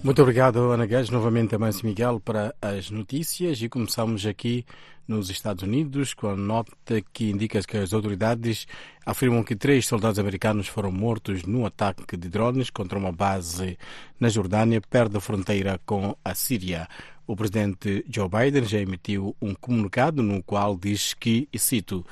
[0.02, 1.10] Muito obrigado, Ana Guedes.
[1.10, 4.64] Novamente a Mâncio Miguel para as notícias e começamos aqui
[5.06, 8.66] nos Estados Unidos com a nota que indica que as autoridades
[9.04, 13.78] afirmam que três soldados americanos foram mortos num ataque de drones contra uma base
[14.18, 16.88] na Jordânia, perto da fronteira com a Síria.
[17.26, 22.06] O presidente Joe Biden já emitiu um comunicado no qual diz que, e cito,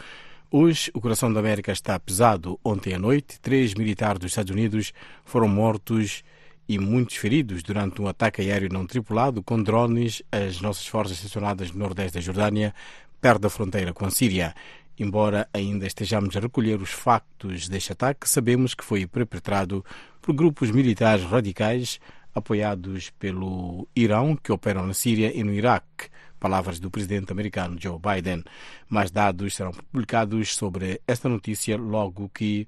[0.51, 2.59] Hoje, o coração da América está pesado.
[2.65, 6.25] Ontem à noite, três militares dos Estados Unidos foram mortos
[6.69, 11.73] e muitos feridos durante um ataque aéreo não tripulado com drones às nossas forças estacionadas
[11.73, 12.75] no nordeste da Jordânia,
[13.21, 14.55] perto da fronteira com a Síria.
[14.99, 19.85] Embora ainda estejamos a recolher os factos deste ataque, sabemos que foi perpetrado
[20.21, 21.99] por grupos militares radicais
[22.35, 26.09] apoiados pelo Irão que operam na Síria e no Iraque.
[26.39, 28.45] Palavras do presidente americano Joe Biden.
[28.89, 32.67] Mais dados serão publicados sobre esta notícia logo que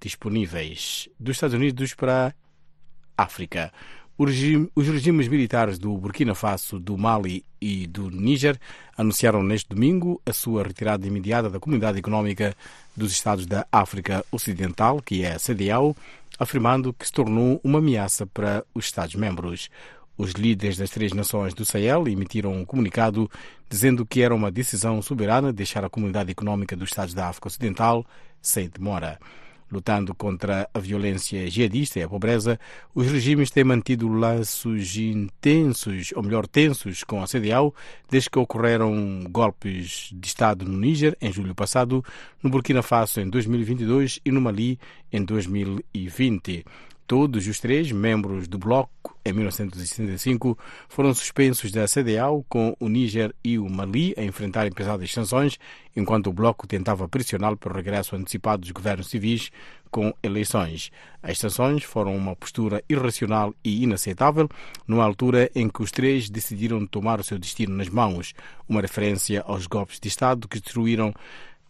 [0.00, 2.34] disponíveis dos Estados Unidos para
[3.16, 3.72] África.
[4.18, 8.58] Os regimes militares do Burkina Faso, do Mali e do Níger
[8.96, 12.54] anunciaram neste domingo a sua retirada imediata da Comunidade Económica
[12.96, 15.96] dos Estados da África Ocidental, que é a CDAO,
[16.38, 19.70] afirmando que se tornou uma ameaça para os Estados-membros.
[20.16, 23.30] Os líderes das três nações do Sahel emitiram um comunicado
[23.68, 28.04] dizendo que era uma decisão soberana deixar a Comunidade Económica dos Estados da África Ocidental
[28.40, 29.18] sem demora.
[29.72, 32.60] Lutando contra a violência jihadista e a pobreza,
[32.94, 37.74] os regimes têm mantido laços intensos, ou melhor, tensos, com a CDAO,
[38.10, 42.04] desde que ocorreram golpes de Estado no Níger, em julho passado,
[42.42, 44.78] no Burkina Faso, em 2022 e no Mali,
[45.10, 46.64] em 2020.
[47.06, 53.34] Todos os três membros do bloco, em 1965, foram suspensos da CDAO, com o Níger
[53.44, 55.58] e o Mali a enfrentarem pesadas sanções,
[55.94, 59.50] enquanto o bloco tentava pressioná-lo para o regresso antecipado dos governos civis
[59.90, 60.90] com eleições.
[61.22, 64.48] As sanções foram uma postura irracional e inaceitável,
[64.88, 68.32] numa altura em que os três decidiram tomar o seu destino nas mãos,
[68.66, 71.12] uma referência aos golpes de Estado que destruíram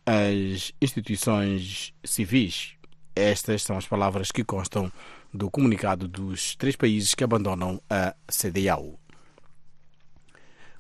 [0.07, 2.75] as instituições civis.
[3.15, 4.91] Estas são as palavras que constam
[5.33, 8.99] do comunicado dos três países que abandonam a CDAO.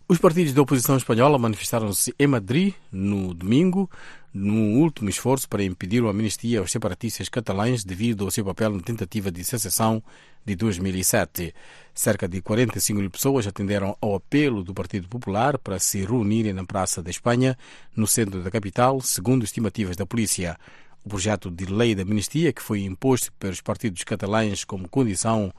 [0.08, 3.90] Os partidos da oposição espanhola manifestaram-se em Madrid no domingo,
[4.34, 8.82] no último esforço para impedir a amnistia aos separatistas catalães devido ao seu papel na
[8.82, 10.02] tentativa de secessão
[10.44, 11.54] de 2007.
[11.94, 16.64] Cerca de 45 mil pessoas atenderam ao apelo do Partido Popular para se reunirem na
[16.64, 17.56] Praça da Espanha,
[17.96, 20.58] no centro da capital, segundo estimativas da polícia.
[21.04, 25.52] O projeto de lei da amnistia, que foi imposto pelos partidos catalães como condição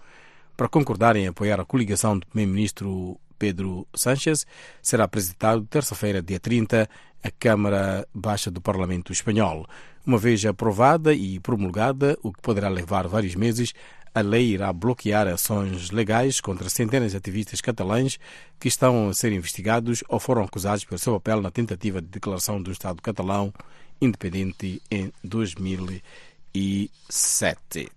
[0.56, 4.46] para concordarem em apoiar a coligação do primeiro-ministro Pedro Sánchez,
[4.82, 6.90] será apresentado terça-feira, dia 30,
[7.24, 9.68] à Câmara Baixa do Parlamento Espanhol.
[10.06, 13.74] Uma vez aprovada e promulgada, o que poderá levar vários meses,
[14.16, 18.20] a lei irá bloquear ações legais contra centenas de ativistas catalães
[18.60, 22.62] que estão a ser investigados ou foram acusados pelo seu papel na tentativa de declaração
[22.62, 23.52] do Estado catalão
[24.02, 27.92] independente em 2007.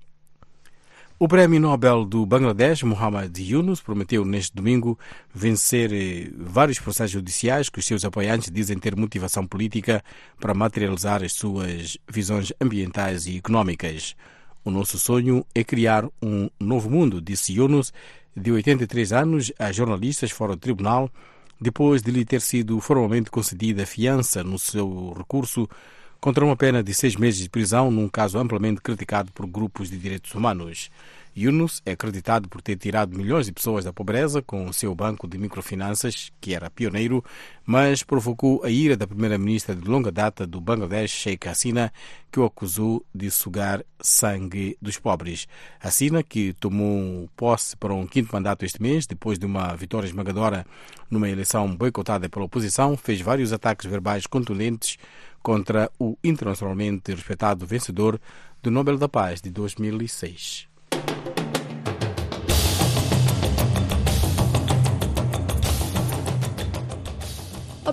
[1.19, 4.99] O Prémio Nobel do Bangladesh, Muhammad Yunus, prometeu neste domingo
[5.35, 10.05] vencer eh, vários processos judiciais que os seus apoiantes dizem ter motivação política
[10.39, 14.15] para materializar as suas visões ambientais e económicas.
[14.63, 17.95] O nosso sonho é criar um novo mundo, disse Yunus,
[18.37, 21.11] de 83 anos, a jornalistas fora do tribunal,
[21.61, 25.69] depois de lhe ter sido formalmente concedida fiança no seu recurso
[26.21, 29.99] contra uma pena de seis meses de prisão num caso amplamente criticado por grupos de
[29.99, 30.91] direitos humanos.
[31.37, 35.29] Yunus é acreditado por ter tirado milhões de pessoas da pobreza com o seu banco
[35.29, 37.23] de microfinanças, que era pioneiro,
[37.63, 41.93] mas provocou a ira da primeira-ministra de longa data do Bangladesh, Sheikh Hasina,
[42.33, 45.47] que o acusou de sugar sangue dos pobres.
[45.79, 50.65] Hasina, que tomou posse para um quinto mandato este mês, depois de uma vitória esmagadora
[51.11, 54.97] numa eleição boicotada pela oposição, fez vários ataques verbais contundentes
[55.43, 58.19] contra o internacionalmente respeitado vencedor
[58.63, 60.76] do Nobel da Paz de 2006.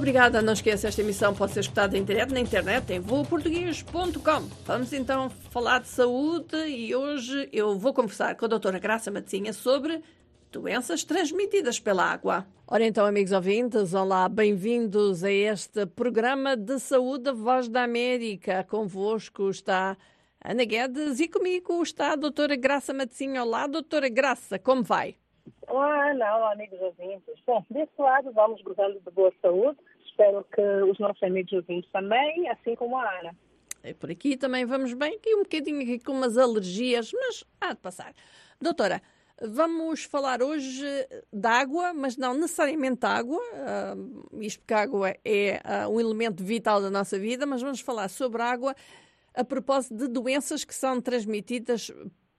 [0.04, 4.50] Obrigada, não esqueça, esta emissão pode ser escutada em direto na internet em voaportuguês.com.
[4.66, 9.54] Vamos então falar de saúde e hoje eu vou conversar com a doutora Graça Matosinha
[9.54, 10.02] sobre
[10.52, 12.46] doenças transmitidas pela água.
[12.68, 18.66] Ora então, amigos ouvintes, olá, bem-vindos a este programa de saúde Voz da América.
[18.70, 19.96] Convosco está
[20.46, 23.42] Ana Guedes e comigo está a doutora Graça Matosinha.
[23.42, 25.16] Olá, doutora Graça, como vai?
[25.70, 27.34] Olá, Ana, olá, amigos ouvintes.
[27.48, 29.80] Bom, desse lado vamos gozando de boa saúde.
[30.06, 33.34] Espero que os nossos amigos ouvintes também, assim como a Ana.
[33.86, 37.72] E por aqui também vamos bem, aqui um bocadinho aqui com umas alergias, mas há
[37.72, 38.14] de passar.
[38.60, 39.02] Doutora,
[39.42, 40.86] Vamos falar hoje
[41.32, 46.00] da água, mas não necessariamente da água, uh, isto porque a água é uh, um
[46.00, 48.76] elemento vital da nossa vida, mas vamos falar sobre a água
[49.34, 51.92] a propósito de doenças que são transmitidas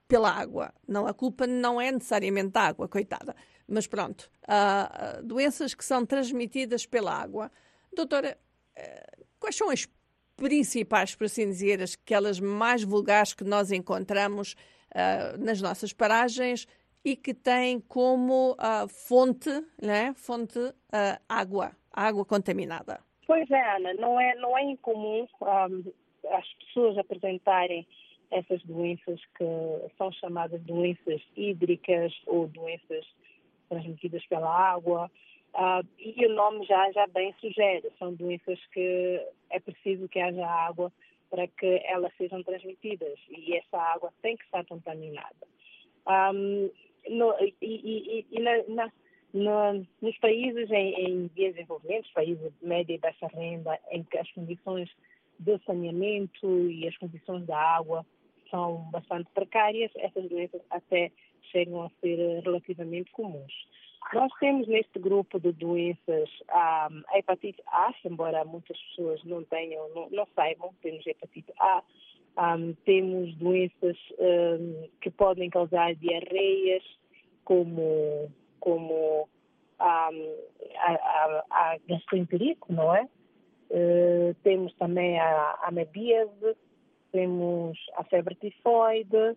[0.07, 0.73] pela água.
[0.87, 3.35] Não, a culpa não é necessariamente da água, coitada.
[3.67, 7.51] Mas pronto, uh, doenças que são transmitidas pela água.
[7.95, 8.37] Doutora,
[9.39, 9.89] quais são as
[10.37, 14.57] principais, por assim dizer, aquelas mais vulgares que nós encontramos
[15.39, 16.67] nas nossas paragens
[17.05, 22.99] e que tem como uh, fonte, né, fonte uh, água, água contaminada.
[23.27, 25.93] Pois é, Ana, não é, não é incomum um,
[26.31, 27.87] as pessoas apresentarem
[28.31, 29.45] essas doenças que
[29.97, 33.05] são chamadas doenças hídricas ou doenças
[33.69, 35.11] transmitidas pela água.
[35.55, 39.21] Uh, e o nome já, já bem sugere, são doenças que
[39.51, 40.93] é preciso que haja água
[41.31, 45.47] para que elas sejam transmitidas e essa água tem que estar contaminada.
[46.07, 46.71] Um,
[47.09, 48.93] no, e, e, e na, na,
[49.33, 54.31] no, nos países em, em desenvolvimento, países de média e baixa renda, em que as
[54.33, 54.91] condições
[55.39, 58.05] de saneamento e as condições da água
[58.51, 61.11] são bastante precárias, essas doenças até
[61.51, 63.53] chegam a ser relativamente comuns.
[64.13, 69.89] Nós temos neste grupo de doenças a, a hepatite A, embora muitas pessoas não tenham,
[69.95, 71.83] não, não saibam, temos hepatite A,
[72.37, 76.83] um, temos doenças um, que podem causar diarreias,
[77.45, 78.31] como,
[78.61, 79.29] como
[79.81, 80.35] um,
[80.79, 83.09] a, a, a gastroenterite, não é?
[83.71, 86.57] Uh, temos também a amebíase,
[87.13, 89.37] temos a febre tifoide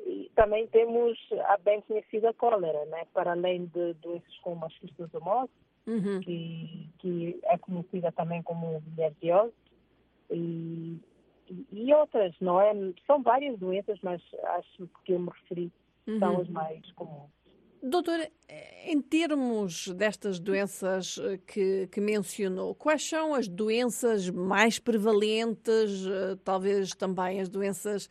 [0.00, 3.06] e também temos a bem conhecida cólera, né?
[3.12, 5.50] para além de doenças como a esquistossomose,
[5.86, 6.20] uhum.
[6.20, 9.52] que, que é conhecida também como bilharziose,
[10.30, 11.00] e
[11.72, 12.72] e outras, não é?
[13.06, 14.22] São várias doenças, mas
[14.56, 15.72] acho que eu me referi
[16.06, 16.18] uhum.
[16.18, 17.30] são as mais comuns.
[17.82, 18.30] Doutora,
[18.84, 26.36] em termos destas doenças eh, que, que, mencionou, quais são as doenças mais prevalentes, eh,
[26.44, 28.08] talvez também as doenças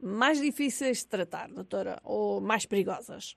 [0.00, 3.36] mais difíceis de tratar, doutora, ou mais perigosas?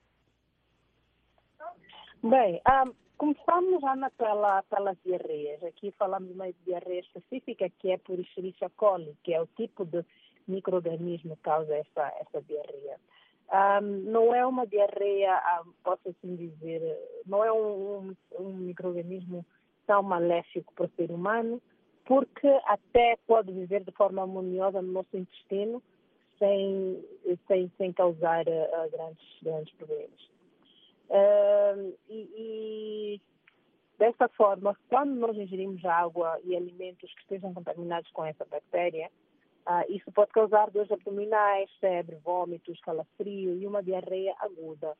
[2.23, 5.63] Bem, um, Começamos, Ana, pela, pelas diarreias.
[5.63, 9.85] Aqui falamos de uma diarreia específica que é por Escherichia coli, que é o tipo
[9.85, 10.03] de
[10.45, 12.99] microorganismo que causa essa, essa diarreia.
[13.53, 16.81] Um, não é uma diarreia, um, posso assim dizer,
[17.27, 19.45] não é um, um, um microorganismo
[19.85, 21.61] tão maléfico para o ser humano,
[22.05, 25.83] porque até pode viver de forma harmoniosa no nosso intestino
[26.39, 27.05] sem,
[27.47, 30.19] sem, sem causar uh, grandes, grandes problemas.
[31.09, 33.21] Uh, e, e,
[33.99, 39.11] dessa forma, quando nós ingerimos água e alimentos que estejam contaminados com essa bactéria,
[39.67, 44.95] uh, isso pode causar dores abdominais, febre, vômitos, calafrio e uma diarreia aguda.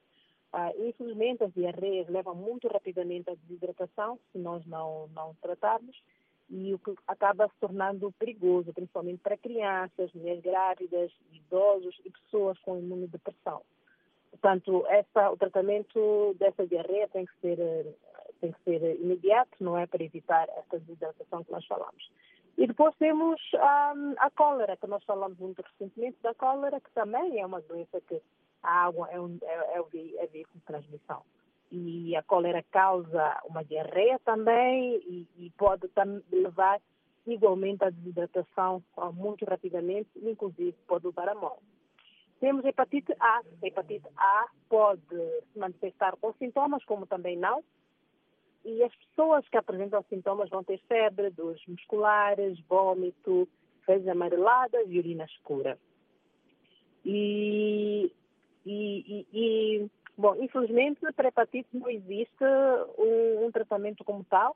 [0.54, 6.02] Uh, infelizmente, as diarreias levam muito rapidamente à desidratação se nós não, não tratarmos
[6.50, 12.60] e o que acaba se tornando perigoso, principalmente para crianças, mulheres grávidas, idosos e pessoas
[12.60, 13.62] com imunodepressão.
[14.30, 17.58] Portanto, essa, o tratamento dessa diarreia tem que ser
[18.44, 22.12] tem que ser imediato, não é para evitar essa desidratação que nós falamos.
[22.58, 27.40] E depois temos um, a cólera, que nós falamos muito recentemente da cólera, que também
[27.40, 28.22] é uma doença que
[28.62, 31.24] a água é, um, é, é, é de transmissão.
[31.72, 35.90] E a cólera causa uma diarreia também e, e pode
[36.32, 36.80] levar
[37.26, 38.84] igualmente à desidratação
[39.14, 41.64] muito rapidamente, inclusive pode levar à morte.
[42.40, 43.40] Temos hepatite A.
[43.40, 47.64] A hepatite A pode se manifestar com sintomas, como também não.
[48.66, 53.48] E as pessoas que apresentam sintomas vão ter febre, dores musculares, vômito,
[53.86, 55.78] fezes amareladas e urina escura.
[57.06, 58.12] E,
[58.66, 59.88] e, e,
[60.18, 62.44] bom, infelizmente, para hepatite não existe
[62.98, 64.56] um, um tratamento como tal,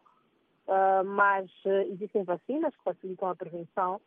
[0.68, 3.99] uh, mas uh, existem vacinas que facilitam a prevenção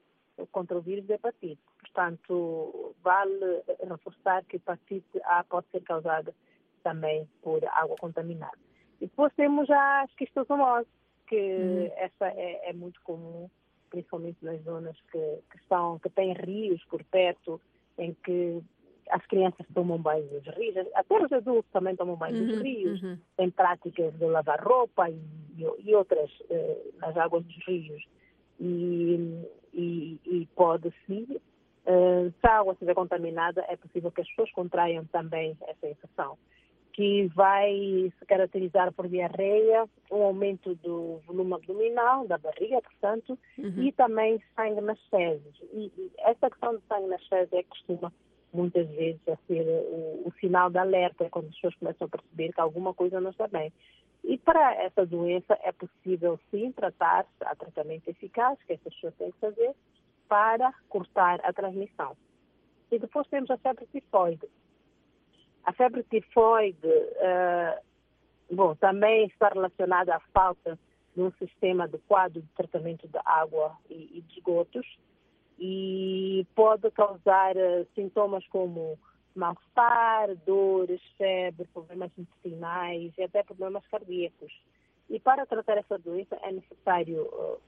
[0.51, 1.61] contra o vírus da hepatite.
[1.79, 6.35] Portanto, vale reforçar que hepatite A pode ser causada
[6.83, 8.70] também por água contaminada.
[9.01, 10.89] E depois temos a esquistossomose,
[11.27, 11.91] que hum.
[11.97, 13.49] essa é, é, muito comum,
[13.89, 17.61] principalmente nas zonas que, que, estão, que têm rios por perto,
[17.97, 18.63] em que
[19.11, 23.03] as crianças tomam banho nos rios, até os adultos também tomam banho uhum, nos rios,
[23.03, 23.51] uhum.
[23.51, 25.21] práticas de lavar roupa e,
[25.85, 28.05] e outras eh, nas águas dos rios.
[28.61, 29.43] E,
[29.73, 31.27] e, e pode sim,
[31.87, 36.37] uh, se a água estiver contaminada, é possível que as pessoas contraiam também essa infecção,
[36.93, 43.83] que vai se caracterizar por diarreia, um aumento do volume abdominal, da barriga, portanto, uhum.
[43.83, 45.55] e também sangue nas fezes.
[45.73, 48.13] E, e essa questão de sangue nas fezes é que costuma
[48.53, 52.53] muitas vezes a ser o, o sinal de alerta quando as pessoas começam a perceber
[52.53, 53.73] que alguma coisa não está bem.
[54.25, 59.31] E para essa doença é possível sim tratar, há tratamento eficaz que essas pessoas têm
[59.31, 59.75] que fazer
[60.29, 62.17] para cortar a transmissão.
[62.91, 64.47] E depois temos a febre tifoide.
[65.71, 67.81] A febre tifoide, uh,
[68.51, 70.77] bom, também está relacionada à falta
[71.15, 74.99] de um sistema adequado de tratamento de água e, e de esgotos
[75.61, 78.99] e pode causar uh, sintomas como
[79.37, 84.53] mal-estar, dores, febre, problemas intestinais e até problemas cardíacos.
[85.09, 87.61] E para tratar essa doença é necessário uh,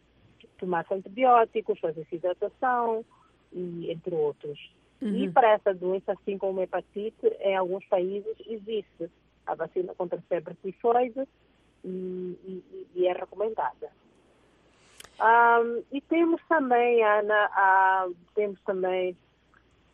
[0.59, 3.05] tomar antibióticos, fazer hidratação,
[3.53, 4.59] e entre outros.
[5.03, 5.17] Uhum.
[5.17, 9.11] E para essa doença, assim como a hepatite, em alguns países existe
[9.47, 11.27] a vacina contra a febre tifoide
[11.85, 13.91] e, e, e é recomendada.
[15.21, 19.17] Um, e temos também, Ana, uh, temos também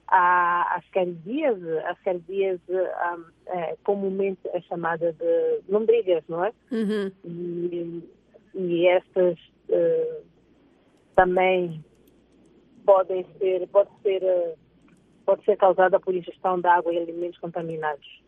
[0.06, 6.52] a, as cardíase, as cardíase um, é, comumente é chamada de lombrigas, não é?
[6.70, 7.12] Uhum.
[7.24, 8.10] E,
[8.54, 9.38] e estas
[9.68, 10.22] uh,
[11.14, 11.84] também
[12.86, 14.58] podem ser, pode ser, uh,
[15.28, 18.22] pode ser causada por ingestão de água e alimentos contaminados.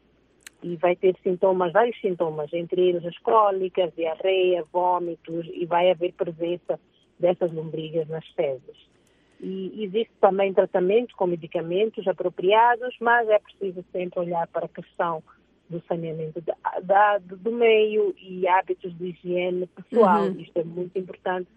[0.63, 6.13] E vai ter sintomas, vários sintomas, entre eles as cólicas, diarreia, vômitos, e vai haver
[6.13, 6.79] presença
[7.19, 8.77] dessas lombrigas nas fezes.
[9.41, 15.23] E existe também tratamento com medicamentos apropriados, mas é preciso sempre olhar para a questão
[15.71, 20.25] do saneamento da, da, do meio e hábitos de higiene pessoal.
[20.25, 20.39] Uhum.
[20.39, 21.49] Isto é muito importante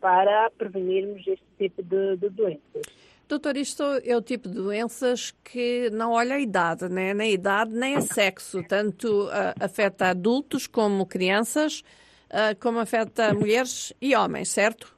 [0.00, 2.86] para prevenirmos este tipo de, de doenças.
[3.32, 7.14] Doutor, isto é o tipo de doenças que não olha a idade, né?
[7.14, 8.62] nem a idade, nem a sexo.
[8.62, 11.82] Tanto uh, afeta adultos como crianças,
[12.28, 14.94] uh, como afeta mulheres e homens, certo?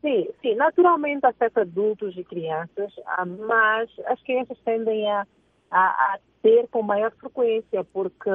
[0.00, 5.24] Sim, sim, naturalmente afeta adultos e crianças, ah, mas as crianças tendem a,
[5.70, 8.30] a, a ter com maior frequência, porque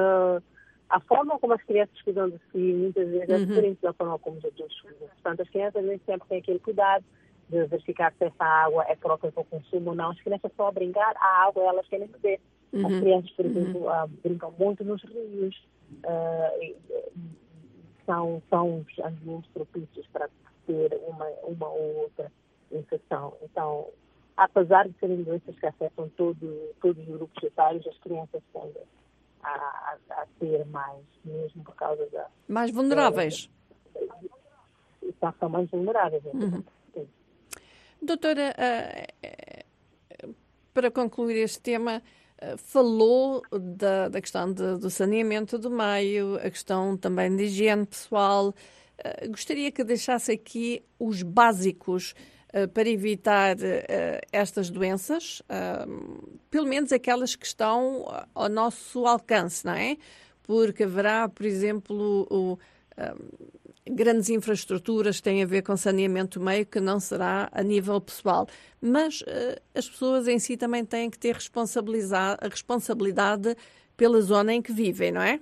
[0.88, 3.44] a forma como as crianças cuidam de si muitas vezes é uhum.
[3.44, 5.08] diferente da forma como os adultos cuidam.
[5.08, 7.04] Portanto, as crianças nem sempre têm aquele cuidado
[7.50, 10.10] de verificar se essa água é própria para o consumo ou não.
[10.10, 12.40] As crianças estão a brincar, a água elas querem beber.
[12.72, 12.86] Uhum.
[12.86, 14.04] As crianças, por exemplo, uhum.
[14.04, 15.68] uh, brincam muito nos rios,
[16.04, 16.76] uh,
[18.06, 20.28] são, são os ambientes propícios para
[20.66, 22.30] ter uma, uma ou outra
[22.70, 23.34] infecção.
[23.42, 23.88] Então,
[24.36, 28.82] apesar de serem doenças que afetam todo, todos os grupos etários, as crianças tendem
[29.42, 32.26] a, a, a ter mais, mesmo por causa da.
[32.48, 33.50] Mais vulneráveis.
[35.02, 36.22] Então, são mais vulneráveis.
[36.26, 36.62] Uhum.
[38.02, 40.34] Doutora, uh,
[40.72, 42.02] para concluir este tema,
[42.42, 47.84] uh, falou da, da questão de, do saneamento do meio, a questão também de higiene
[47.84, 48.54] pessoal.
[49.02, 52.14] Eh, gostaria que deixasse aqui os básicos
[52.74, 53.56] para evitar
[54.32, 55.40] estas doenças,
[56.50, 59.96] pelo menos aquelas que estão ao nosso alcance, não é?
[60.42, 62.58] Porque haverá, por exemplo, o,
[63.90, 68.46] grandes infraestruturas têm a ver com saneamento meio, que não será a nível pessoal.
[68.80, 69.24] Mas
[69.74, 73.56] as pessoas em si também têm que ter responsabilidade, a responsabilidade
[73.96, 75.40] pela zona em que vivem, não é?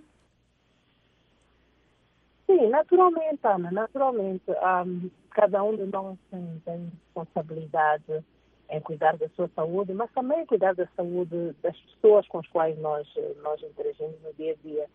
[2.47, 4.51] Sim, naturalmente, Ana, naturalmente.
[4.51, 8.25] Um, cada um de nós tem, tem responsabilidade
[8.71, 12.79] em cuidar da sua saúde, mas também cuidar da saúde das pessoas com as quais
[12.79, 13.07] nós,
[13.43, 14.87] nós interagimos no dia a dia.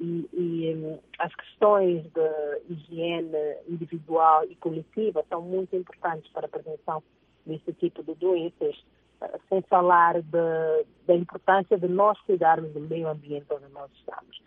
[0.00, 6.48] E, e um, as questões de higiene individual e coletiva são muito importantes para a
[6.48, 7.02] prevenção
[7.44, 8.82] desse tipo de doenças,
[9.48, 14.40] sem falar de, da importância de nós cuidarmos do meio ambiente onde nós estamos.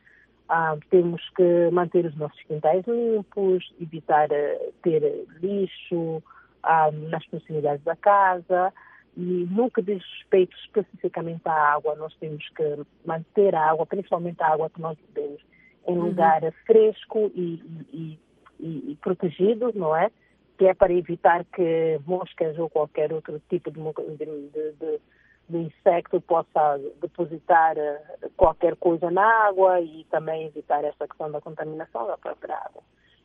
[0.50, 6.22] Ah, temos que manter os nossos quintais limpos, evitar uh, ter lixo
[6.64, 8.74] ah, nas proximidades da casa
[9.16, 12.64] e no que diz respeito especificamente à água, nós temos que
[13.06, 15.42] manter a água, principalmente a água que nós bebemos,
[15.88, 16.08] em uhum.
[16.08, 18.20] lugar fresco e, e,
[18.60, 20.10] e, e, protegido, não é?
[20.58, 23.80] Que é para evitar que moscas ou qualquer outro tipo de,
[24.18, 25.00] de, de
[25.48, 28.02] do insecto possa depositar eh,
[28.38, 32.82] qualquer coisa na água e também evitar essa questão da contaminação da própria água.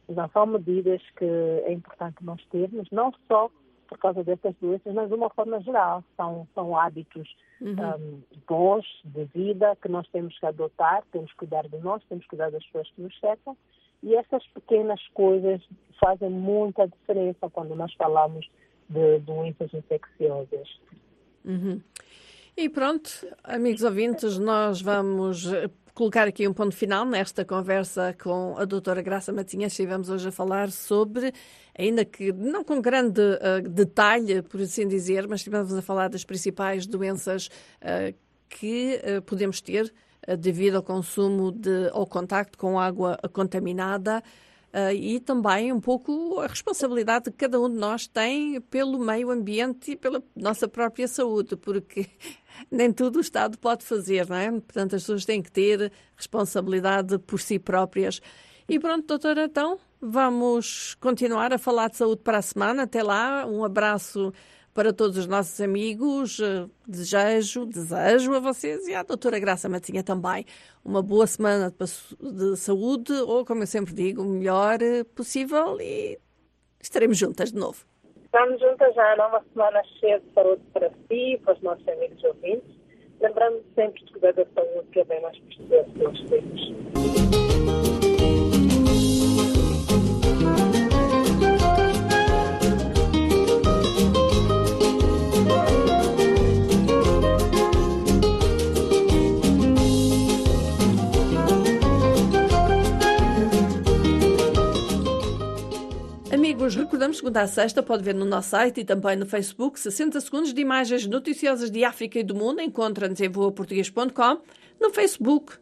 [0.08, 3.50] Então, são medidas que é importante nós termos, não só
[3.88, 6.04] por causa dessas doenças, mas de uma forma geral.
[6.16, 7.28] São, são hábitos
[7.60, 7.72] uhum.
[7.72, 12.24] um, bons de vida que nós temos que adotar, temos que cuidar de nós, temos
[12.24, 13.56] que cuidar das pessoas que nos cercam.
[14.02, 15.60] E essas pequenas coisas
[16.00, 18.48] fazem muita diferença quando nós falamos
[18.88, 20.80] de doenças infecciosas.
[21.44, 21.80] Uhum.
[22.56, 23.10] E pronto,
[23.42, 25.46] amigos ouvintes, nós vamos
[25.98, 29.72] colocar aqui um ponto final nesta conversa com a doutora Graça Matinhas.
[29.72, 31.32] Estivemos hoje a falar sobre,
[31.76, 36.22] ainda que não com grande uh, detalhe, por assim dizer, mas estivemos a falar das
[36.22, 37.48] principais doenças
[37.82, 38.16] uh,
[38.48, 39.92] que uh, podemos ter
[40.38, 44.22] devido ao consumo de, ao contacto com água contaminada.
[44.68, 49.30] Uh, e também um pouco a responsabilidade que cada um de nós tem pelo meio
[49.30, 52.06] ambiente e pela nossa própria saúde, porque
[52.70, 54.50] nem tudo o Estado pode fazer, não é?
[54.50, 58.20] Portanto, as pessoas têm que ter responsabilidade por si próprias.
[58.68, 62.82] E pronto, doutora, então vamos continuar a falar de saúde para a semana.
[62.82, 64.32] Até lá, um abraço
[64.74, 66.38] para todos os nossos amigos.
[66.86, 70.44] Desejo, desejo a vocês e à doutora Graça Matinha também
[70.84, 71.74] uma boa semana
[72.20, 74.78] de saúde ou, como eu sempre digo, o melhor
[75.14, 76.18] possível e
[76.80, 77.84] estaremos juntas de novo.
[78.30, 82.22] Estamos juntas já numa semana cheia de saúde para si e para os nossos amigos
[82.24, 82.76] ouvintes.
[83.22, 87.37] Lembrando sempre de cuidar da saúde, é bem mais precioso que nós temos.
[106.58, 110.20] Amigos, recordamos segunda a sexta, pode ver no nosso site e também no Facebook 60
[110.20, 112.60] segundos de imagens noticiosas de África e do mundo.
[112.60, 114.40] Encontra-nos em voaportuguês.com.
[114.80, 115.52] No Facebook,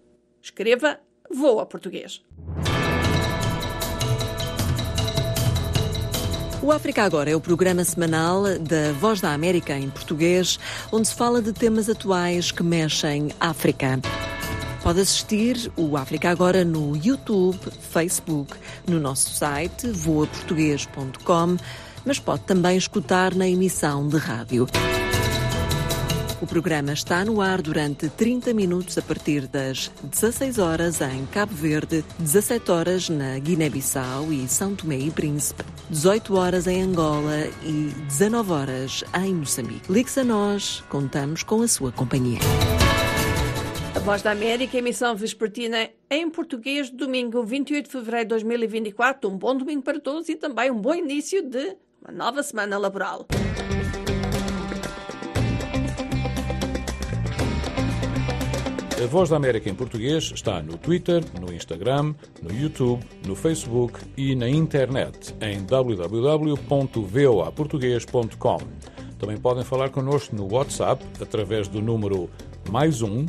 [0.40, 0.98] escreva
[1.30, 2.22] Voa Português.
[6.62, 10.58] O África Agora é o programa semanal da Voz da América em português,
[10.90, 14.00] onde se fala de temas atuais que mexem África.
[14.86, 17.58] Pode assistir o África Agora no YouTube,
[17.90, 18.54] Facebook,
[18.86, 21.56] no nosso site voaportuguês.com,
[22.04, 24.68] mas pode também escutar na emissão de rádio.
[26.40, 31.52] O programa está no ar durante 30 minutos a partir das 16 horas em Cabo
[31.52, 37.92] Verde, 17 horas na Guiné-Bissau e São Tomé e Príncipe, 18 horas em Angola e
[38.06, 39.92] 19 horas em Moçambique.
[39.92, 42.38] Ligue-se a nós, contamos com a sua companhia.
[43.96, 49.30] A Voz da América, emissão vespertina em português, domingo 28 de fevereiro de 2024.
[49.30, 53.26] Um bom domingo para todos e também um bom início de uma nova semana laboral.
[59.02, 63.98] A Voz da América em português está no Twitter, no Instagram, no YouTube, no Facebook
[64.14, 68.58] e na internet em www.voaportuguês.com.
[69.18, 72.28] Também podem falar connosco no WhatsApp através do número
[72.70, 73.24] mais um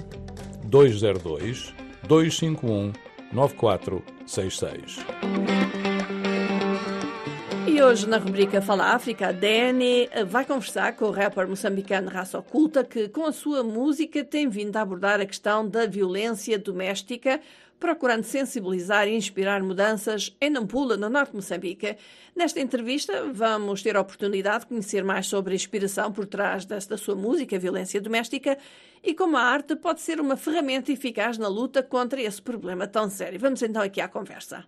[0.68, 1.74] 202
[2.08, 2.94] 251
[3.32, 4.98] 9466.
[7.68, 12.40] E hoje, na rubrica Fala África, a Dani vai conversar com o rapper moçambicano Raça
[12.40, 17.40] Oculta, que com a sua música tem vindo a abordar a questão da violência doméstica
[17.80, 21.98] procurando sensibilizar e inspirar mudanças em Nampula, no norte de Moçambique.
[22.36, 26.98] Nesta entrevista, vamos ter a oportunidade de conhecer mais sobre a inspiração por trás da
[26.98, 28.58] sua música, violência doméstica,
[29.04, 33.10] e como a arte pode ser uma ferramenta eficaz na luta contra esse problema tão
[33.10, 33.40] sério.
[33.40, 34.66] Vamos então aqui à conversa.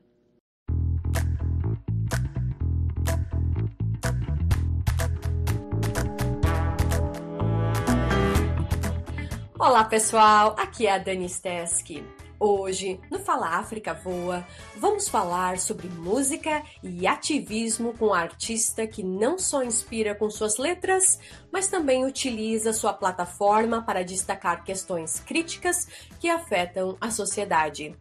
[9.60, 12.19] Olá pessoal, aqui é a Dani Steski.
[12.42, 19.04] Hoje, no Fala África Voa, vamos falar sobre música e ativismo com um artista que
[19.04, 21.20] não só inspira com suas letras,
[21.52, 25.86] mas também utiliza sua plataforma para destacar questões críticas
[26.18, 27.94] que afetam a sociedade.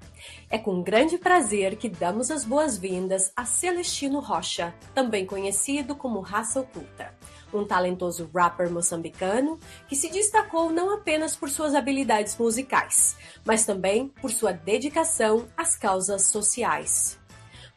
[0.48, 6.60] É com grande prazer que damos as boas-vindas a Celestino Rocha, também conhecido como Raça
[6.60, 7.12] Oculta
[7.52, 14.08] um talentoso rapper moçambicano que se destacou não apenas por suas habilidades musicais, mas também
[14.20, 17.18] por sua dedicação às causas sociais.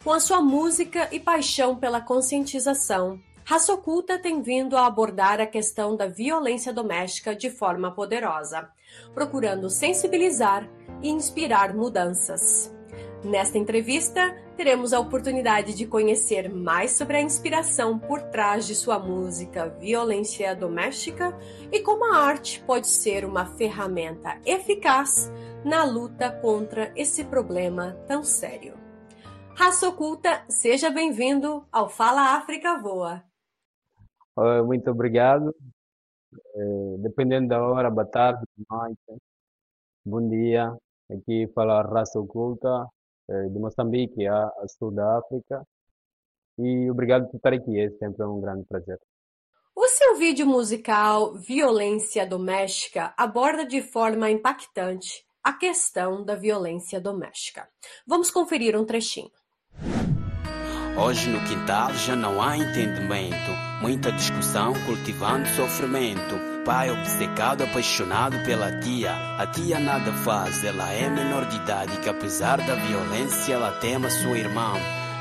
[0.03, 5.45] Com a sua música e paixão pela conscientização, Raça Oculta tem vindo a abordar a
[5.45, 8.69] questão da violência doméstica de forma poderosa,
[9.13, 10.67] procurando sensibilizar
[11.01, 12.71] e inspirar mudanças.
[13.23, 18.97] Nesta entrevista, teremos a oportunidade de conhecer mais sobre a inspiração por trás de sua
[18.97, 21.37] música Violência Doméstica
[21.71, 25.31] e como a arte pode ser uma ferramenta eficaz
[25.63, 28.73] na luta contra esse problema tão sério.
[29.55, 33.23] Raça Oculta, seja bem-vindo ao Fala África Voa.
[34.65, 35.53] Muito obrigado.
[36.55, 39.21] É, dependendo da hora, boa tarde, noite,
[40.03, 40.75] bom dia.
[41.11, 42.87] Aqui fala Raça Oculta,
[43.49, 45.63] de Moçambique a, a sul da África.
[46.57, 48.99] E obrigado por estar aqui, é sempre um grande prazer.
[49.75, 57.67] O seu vídeo musical Violência Doméstica aborda de forma impactante a questão da violência doméstica.
[58.05, 59.31] Vamos conferir um trechinho.
[61.03, 63.49] Hoje no quintal já não há entendimento,
[63.81, 66.50] muita discussão cultivando sofrimento.
[66.65, 69.11] Pai obcecado, apaixonado pela tia.
[69.39, 74.11] A tia nada faz, ela é menor de idade que apesar da violência ela tema
[74.11, 74.73] sua irmã.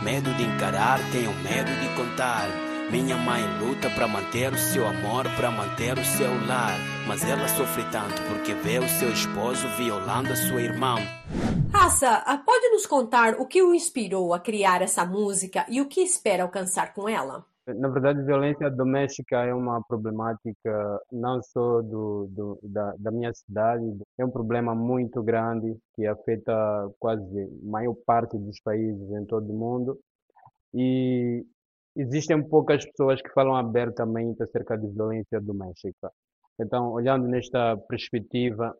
[0.03, 2.47] Medo de encarar, tenho medo de contar.
[2.91, 6.77] Minha mãe luta para manter o seu amor, para manter o seu lar.
[7.07, 10.97] Mas ela sofre tanto porque vê o seu esposo violando a sua irmã.
[11.73, 16.03] Raça, pode nos contar o que o inspirou a criar essa música e o que
[16.03, 17.47] espera alcançar com ela?
[17.75, 23.85] Na verdade, violência doméstica é uma problemática não só do, do, da, da minha cidade,
[24.19, 26.53] é um problema muito grande que afeta
[26.99, 29.99] quase a maior parte dos países em todo o mundo.
[30.75, 31.45] E
[31.97, 36.11] existem poucas pessoas que falam abertamente acerca de violência doméstica.
[36.59, 38.75] Então, olhando nesta perspectiva,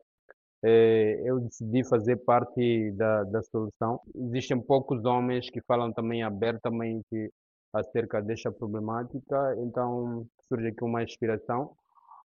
[0.63, 4.01] eh, eu decidi fazer parte da, da solução.
[4.15, 7.33] Existem poucos homens que falam também abertamente
[7.73, 11.77] acerca desta problemática, então surge aqui uma inspiração.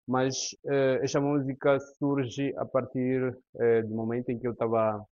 [0.07, 0.35] Mas
[0.65, 5.05] eh, esta música surge a partir eh, do momento em que eu estava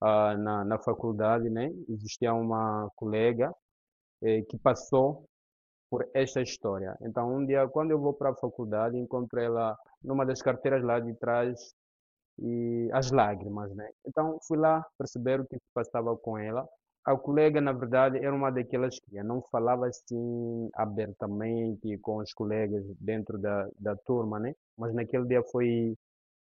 [0.00, 1.70] ah, na, na faculdade, né?
[1.88, 3.54] Existia uma colega
[4.22, 5.26] eh, que passou
[5.90, 6.96] por esta história.
[7.02, 10.98] Então, um dia, quando eu vou para a faculdade, encontro ela numa das carteiras lá
[11.00, 11.74] de trás
[12.38, 13.88] e as lágrimas, né?
[14.06, 16.66] Então, fui lá perceber o que se passava com ela.
[17.04, 22.84] A colega, na verdade, era uma daquelas que não falava assim abertamente com os colegas
[22.98, 24.54] dentro da, da turma, né?
[24.78, 25.94] Mas naquele dia foi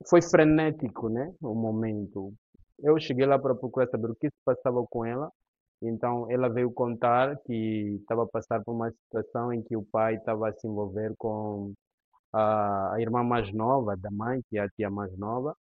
[0.08, 1.34] foi frenético, né?
[1.42, 2.32] O momento.
[2.78, 5.30] Eu cheguei lá para procurar saber o que se passava com ela
[5.82, 10.16] então, ela veio contar que estava a passar por uma situação em que o pai
[10.16, 11.74] estava a se envolver com
[12.32, 15.56] a, a irmã mais nova da mãe, que é a tia mais nova.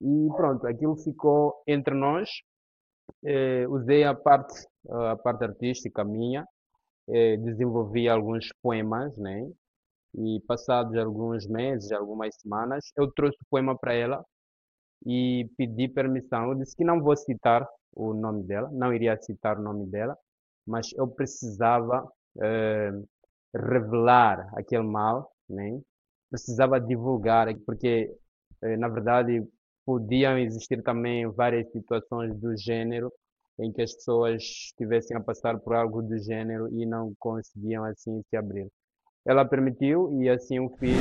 [0.00, 2.30] E pronto, aquilo ficou entre nós.
[3.24, 6.46] Eh, usei a parte, a parte artística minha,
[7.08, 9.50] eh, desenvolvi alguns poemas, né?
[10.16, 14.24] E passados alguns meses, algumas semanas, eu trouxe o poema para ela
[15.06, 16.50] e pedi permissão.
[16.50, 20.16] Eu disse que não vou citar o nome dela, não iria citar o nome dela,
[20.66, 22.08] mas eu precisava
[22.42, 22.92] eh,
[23.54, 25.80] revelar aquele mal, né?
[26.30, 28.10] precisava divulgar, porque
[28.78, 29.42] na verdade
[29.84, 33.12] podiam existir também várias situações do gênero
[33.60, 38.22] em que as pessoas estivessem a passar por algo do gênero e não conseguiam assim
[38.28, 38.68] se abrir.
[39.26, 40.98] Ela permitiu e assim o fiz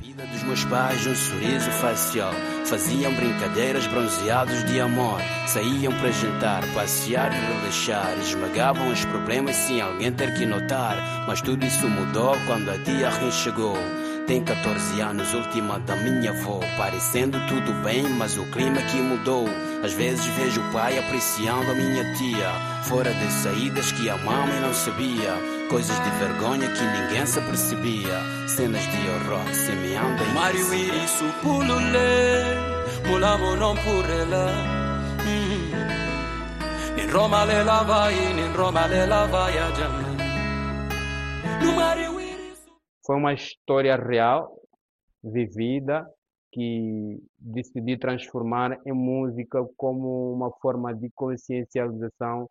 [0.00, 2.32] vida dos meus pais um sorriso facial.
[2.64, 5.20] Faziam brincadeiras bronzeados de amor.
[5.46, 8.18] Saíam para jantar, passear e relaxar.
[8.18, 10.96] Esmagavam os problemas sem alguém ter que notar.
[11.26, 13.76] Mas tudo isso mudou quando a tia Rin chegou.
[14.26, 16.60] Tem 14 anos, última da minha avó.
[16.76, 19.46] Parecendo tudo bem, mas o clima que mudou.
[19.84, 22.52] Às vezes vejo o pai apreciando a minha tia.
[22.84, 25.34] Fora das saídas que a mamãe não sabia.
[25.68, 28.20] Coisas de vergonha que ninguém se percebia.
[28.48, 32.56] Cenas de horror semeando em Mario isso pulule,
[33.06, 34.52] mulamo non purela.
[36.96, 39.70] Nin Roma le la vai, nin Roma le la vai a
[43.10, 44.56] Foi uma história real,
[45.20, 46.08] vivida,
[46.52, 52.48] que decidi transformar em música como uma forma de consciencialização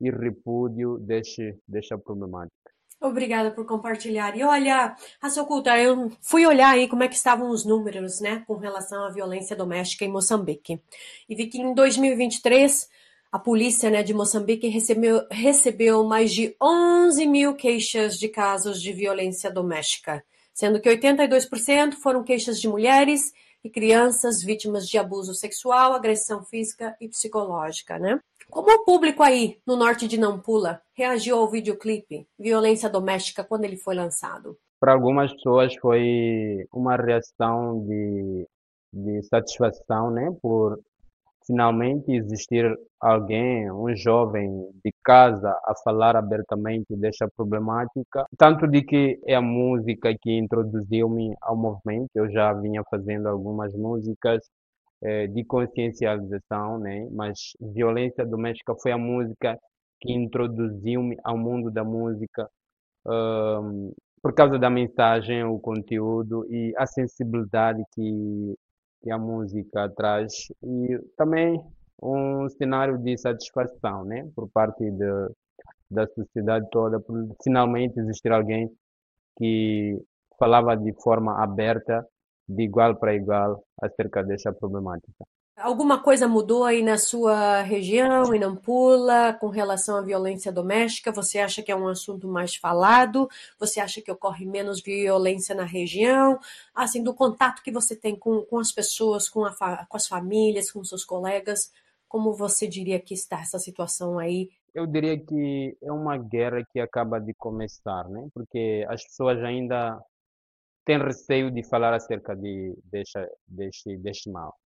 [0.00, 2.72] e repúdio deste, desta problemática.
[3.00, 4.36] Obrigada por compartilhar.
[4.36, 8.42] E olha, Raça Oculta, eu fui olhar aí como é que estavam os números, né,
[8.48, 10.82] com relação à violência doméstica em Moçambique.
[11.28, 12.90] E vi que em 2023
[13.32, 18.92] a polícia né, de Moçambique recebeu, recebeu mais de 11 mil queixas de casos de
[18.92, 25.92] violência doméstica, sendo que 82% foram queixas de mulheres e crianças vítimas de abuso sexual,
[25.92, 28.18] agressão física e psicológica, né?
[28.50, 33.76] Como o público aí no norte de Nampula reagiu ao videoclipe Violência Doméstica quando ele
[33.76, 34.58] foi lançado?
[34.80, 38.48] Para algumas pessoas foi uma reação de,
[38.92, 40.80] de satisfação, né, por
[41.46, 44.48] finalmente existir alguém, um jovem
[44.84, 51.34] de casa a falar abertamente desta problemática, tanto de que é a música que introduziu-me
[51.40, 54.42] ao movimento, eu já vinha fazendo algumas músicas
[55.02, 57.08] eh, de consciencialização, né?
[57.12, 59.58] Mas violência doméstica foi a música
[60.00, 62.48] que introduziu-me ao mundo da música
[63.06, 68.54] um, por causa da mensagem, o conteúdo e a sensibilidade que,
[69.02, 70.32] que a música traz
[70.62, 71.60] e também
[72.02, 74.28] um cenário de satisfação, né?
[74.34, 75.28] Por parte de,
[75.90, 78.70] da sociedade toda, por finalmente existir alguém
[79.38, 79.98] que
[80.38, 82.06] falava de forma aberta
[82.48, 85.24] de igual para igual acerca desta problemática.
[85.60, 91.12] Alguma coisa mudou aí na sua região, em Nampula, com relação à violência doméstica?
[91.12, 93.28] Você acha que é um assunto mais falado?
[93.58, 96.38] Você acha que ocorre menos violência na região?
[96.74, 100.72] Assim, do contato que você tem com, com as pessoas, com, a, com as famílias,
[100.72, 101.70] com seus colegas,
[102.08, 104.48] como você diria que está essa situação aí?
[104.74, 108.26] Eu diria que é uma guerra que acaba de começar, né?
[108.32, 110.00] Porque as pessoas ainda
[110.86, 114.56] têm receio de falar acerca de, deste, deste, deste mal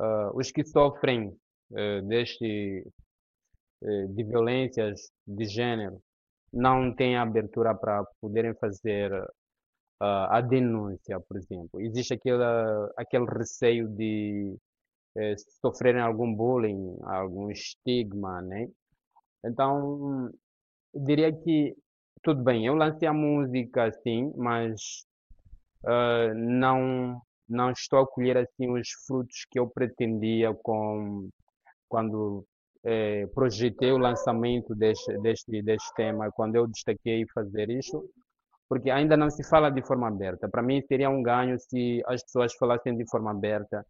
[0.00, 2.84] uh, os que sofrem uh, deste
[3.82, 6.00] uh, de violências de gênero
[6.52, 9.12] não têm abertura para poderem fazer
[10.02, 11.78] a denúncia, por exemplo.
[11.78, 12.42] Existe aquele,
[12.96, 14.56] aquele receio de
[15.60, 18.66] sofrerem algum bullying, algum estigma, né?
[19.44, 20.30] Então,
[20.94, 21.76] diria que
[22.22, 25.06] tudo bem, eu lancei a música sim, mas
[25.84, 27.20] uh, não
[27.50, 31.28] não estou a colher assim os frutos que eu pretendia com
[31.88, 32.44] quando
[32.84, 38.08] é, projetei o lançamento deste, deste, deste tema, quando eu destaquei fazer isso,
[38.68, 40.48] porque ainda não se fala de forma aberta.
[40.48, 43.84] Para mim seria um ganho se as pessoas falassem de forma aberta,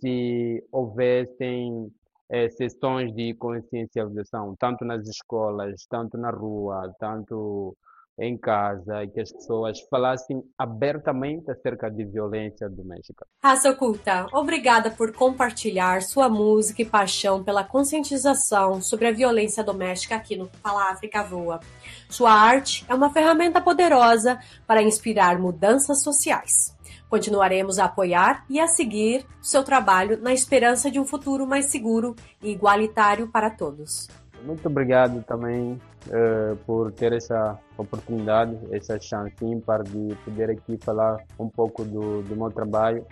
[0.00, 1.92] se houvessem
[2.30, 7.76] é, sessões de consciencialização, tanto nas escolas, tanto na rua, tanto
[8.18, 13.26] em casa e que as pessoas falassem abertamente acerca de violência doméstica.
[13.42, 20.16] Raça Oculta, obrigada por compartilhar sua música e paixão pela conscientização sobre a violência doméstica
[20.16, 21.60] aqui no Fala África Voa.
[22.08, 26.76] Sua arte é uma ferramenta poderosa para inspirar mudanças sociais.
[27.08, 32.16] Continuaremos a apoiar e a seguir seu trabalho na esperança de um futuro mais seguro
[32.42, 34.08] e igualitário para todos.
[34.44, 39.34] Muito obrigado também uh, por ter essa oportunidade, essa chance
[39.64, 43.06] para de poder aqui falar um pouco do, do meu trabalho.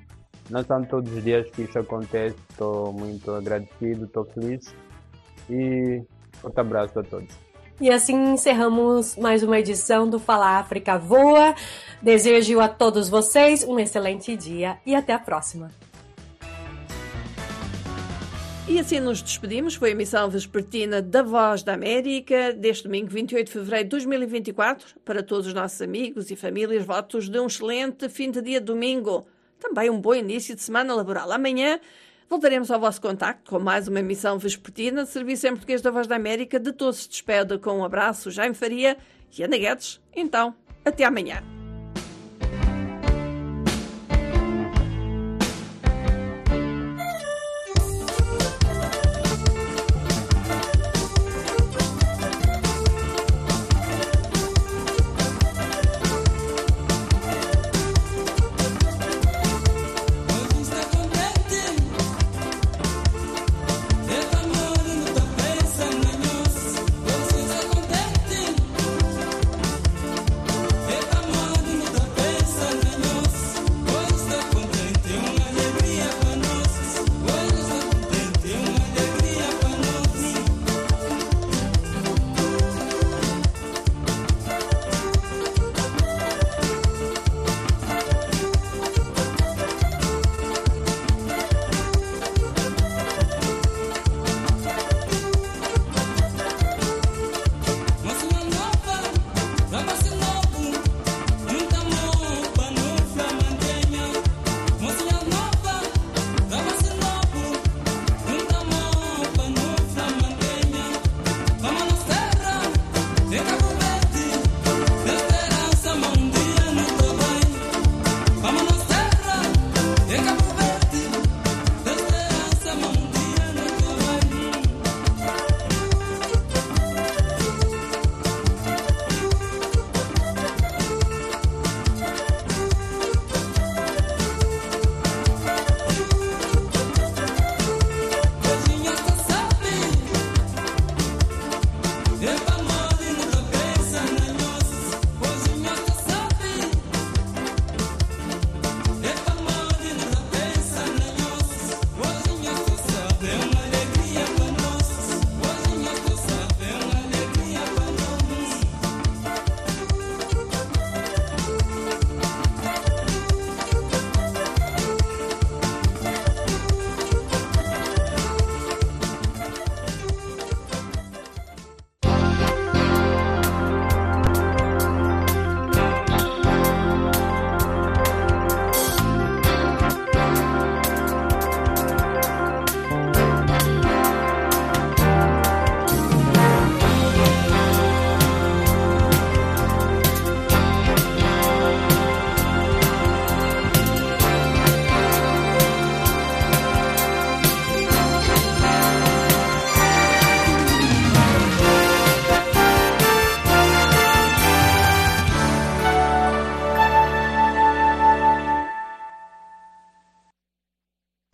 [0.49, 4.75] Não são todos os dias que isso acontece, estou muito agradecido, estou feliz
[5.49, 6.03] e
[6.33, 7.33] forte abraço a todos.
[7.81, 11.55] E assim encerramos mais uma edição do Fala África Voa.
[12.03, 15.71] Desejo a todos vocês um excelente dia e até a próxima.
[18.71, 19.75] E assim nos despedimos.
[19.75, 24.95] Foi a emissão vespertina da Voz da América deste domingo, 28 de fevereiro de 2024.
[25.05, 29.27] Para todos os nossos amigos e famílias, votos de um excelente fim de dia domingo.
[29.59, 31.33] Também um bom início de semana laboral.
[31.33, 31.81] Amanhã
[32.29, 36.07] voltaremos ao vosso contacto com mais uma emissão vespertina de Serviço em Português da Voz
[36.07, 36.61] da América.
[36.61, 38.97] De todos se despede com um abraço, Jaime Faria
[39.37, 40.01] e Ana Guedes.
[40.15, 40.55] Então,
[40.85, 41.60] até amanhã.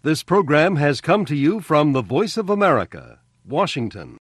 [0.07, 4.19] This program has come to you from the Voice of America, Washington.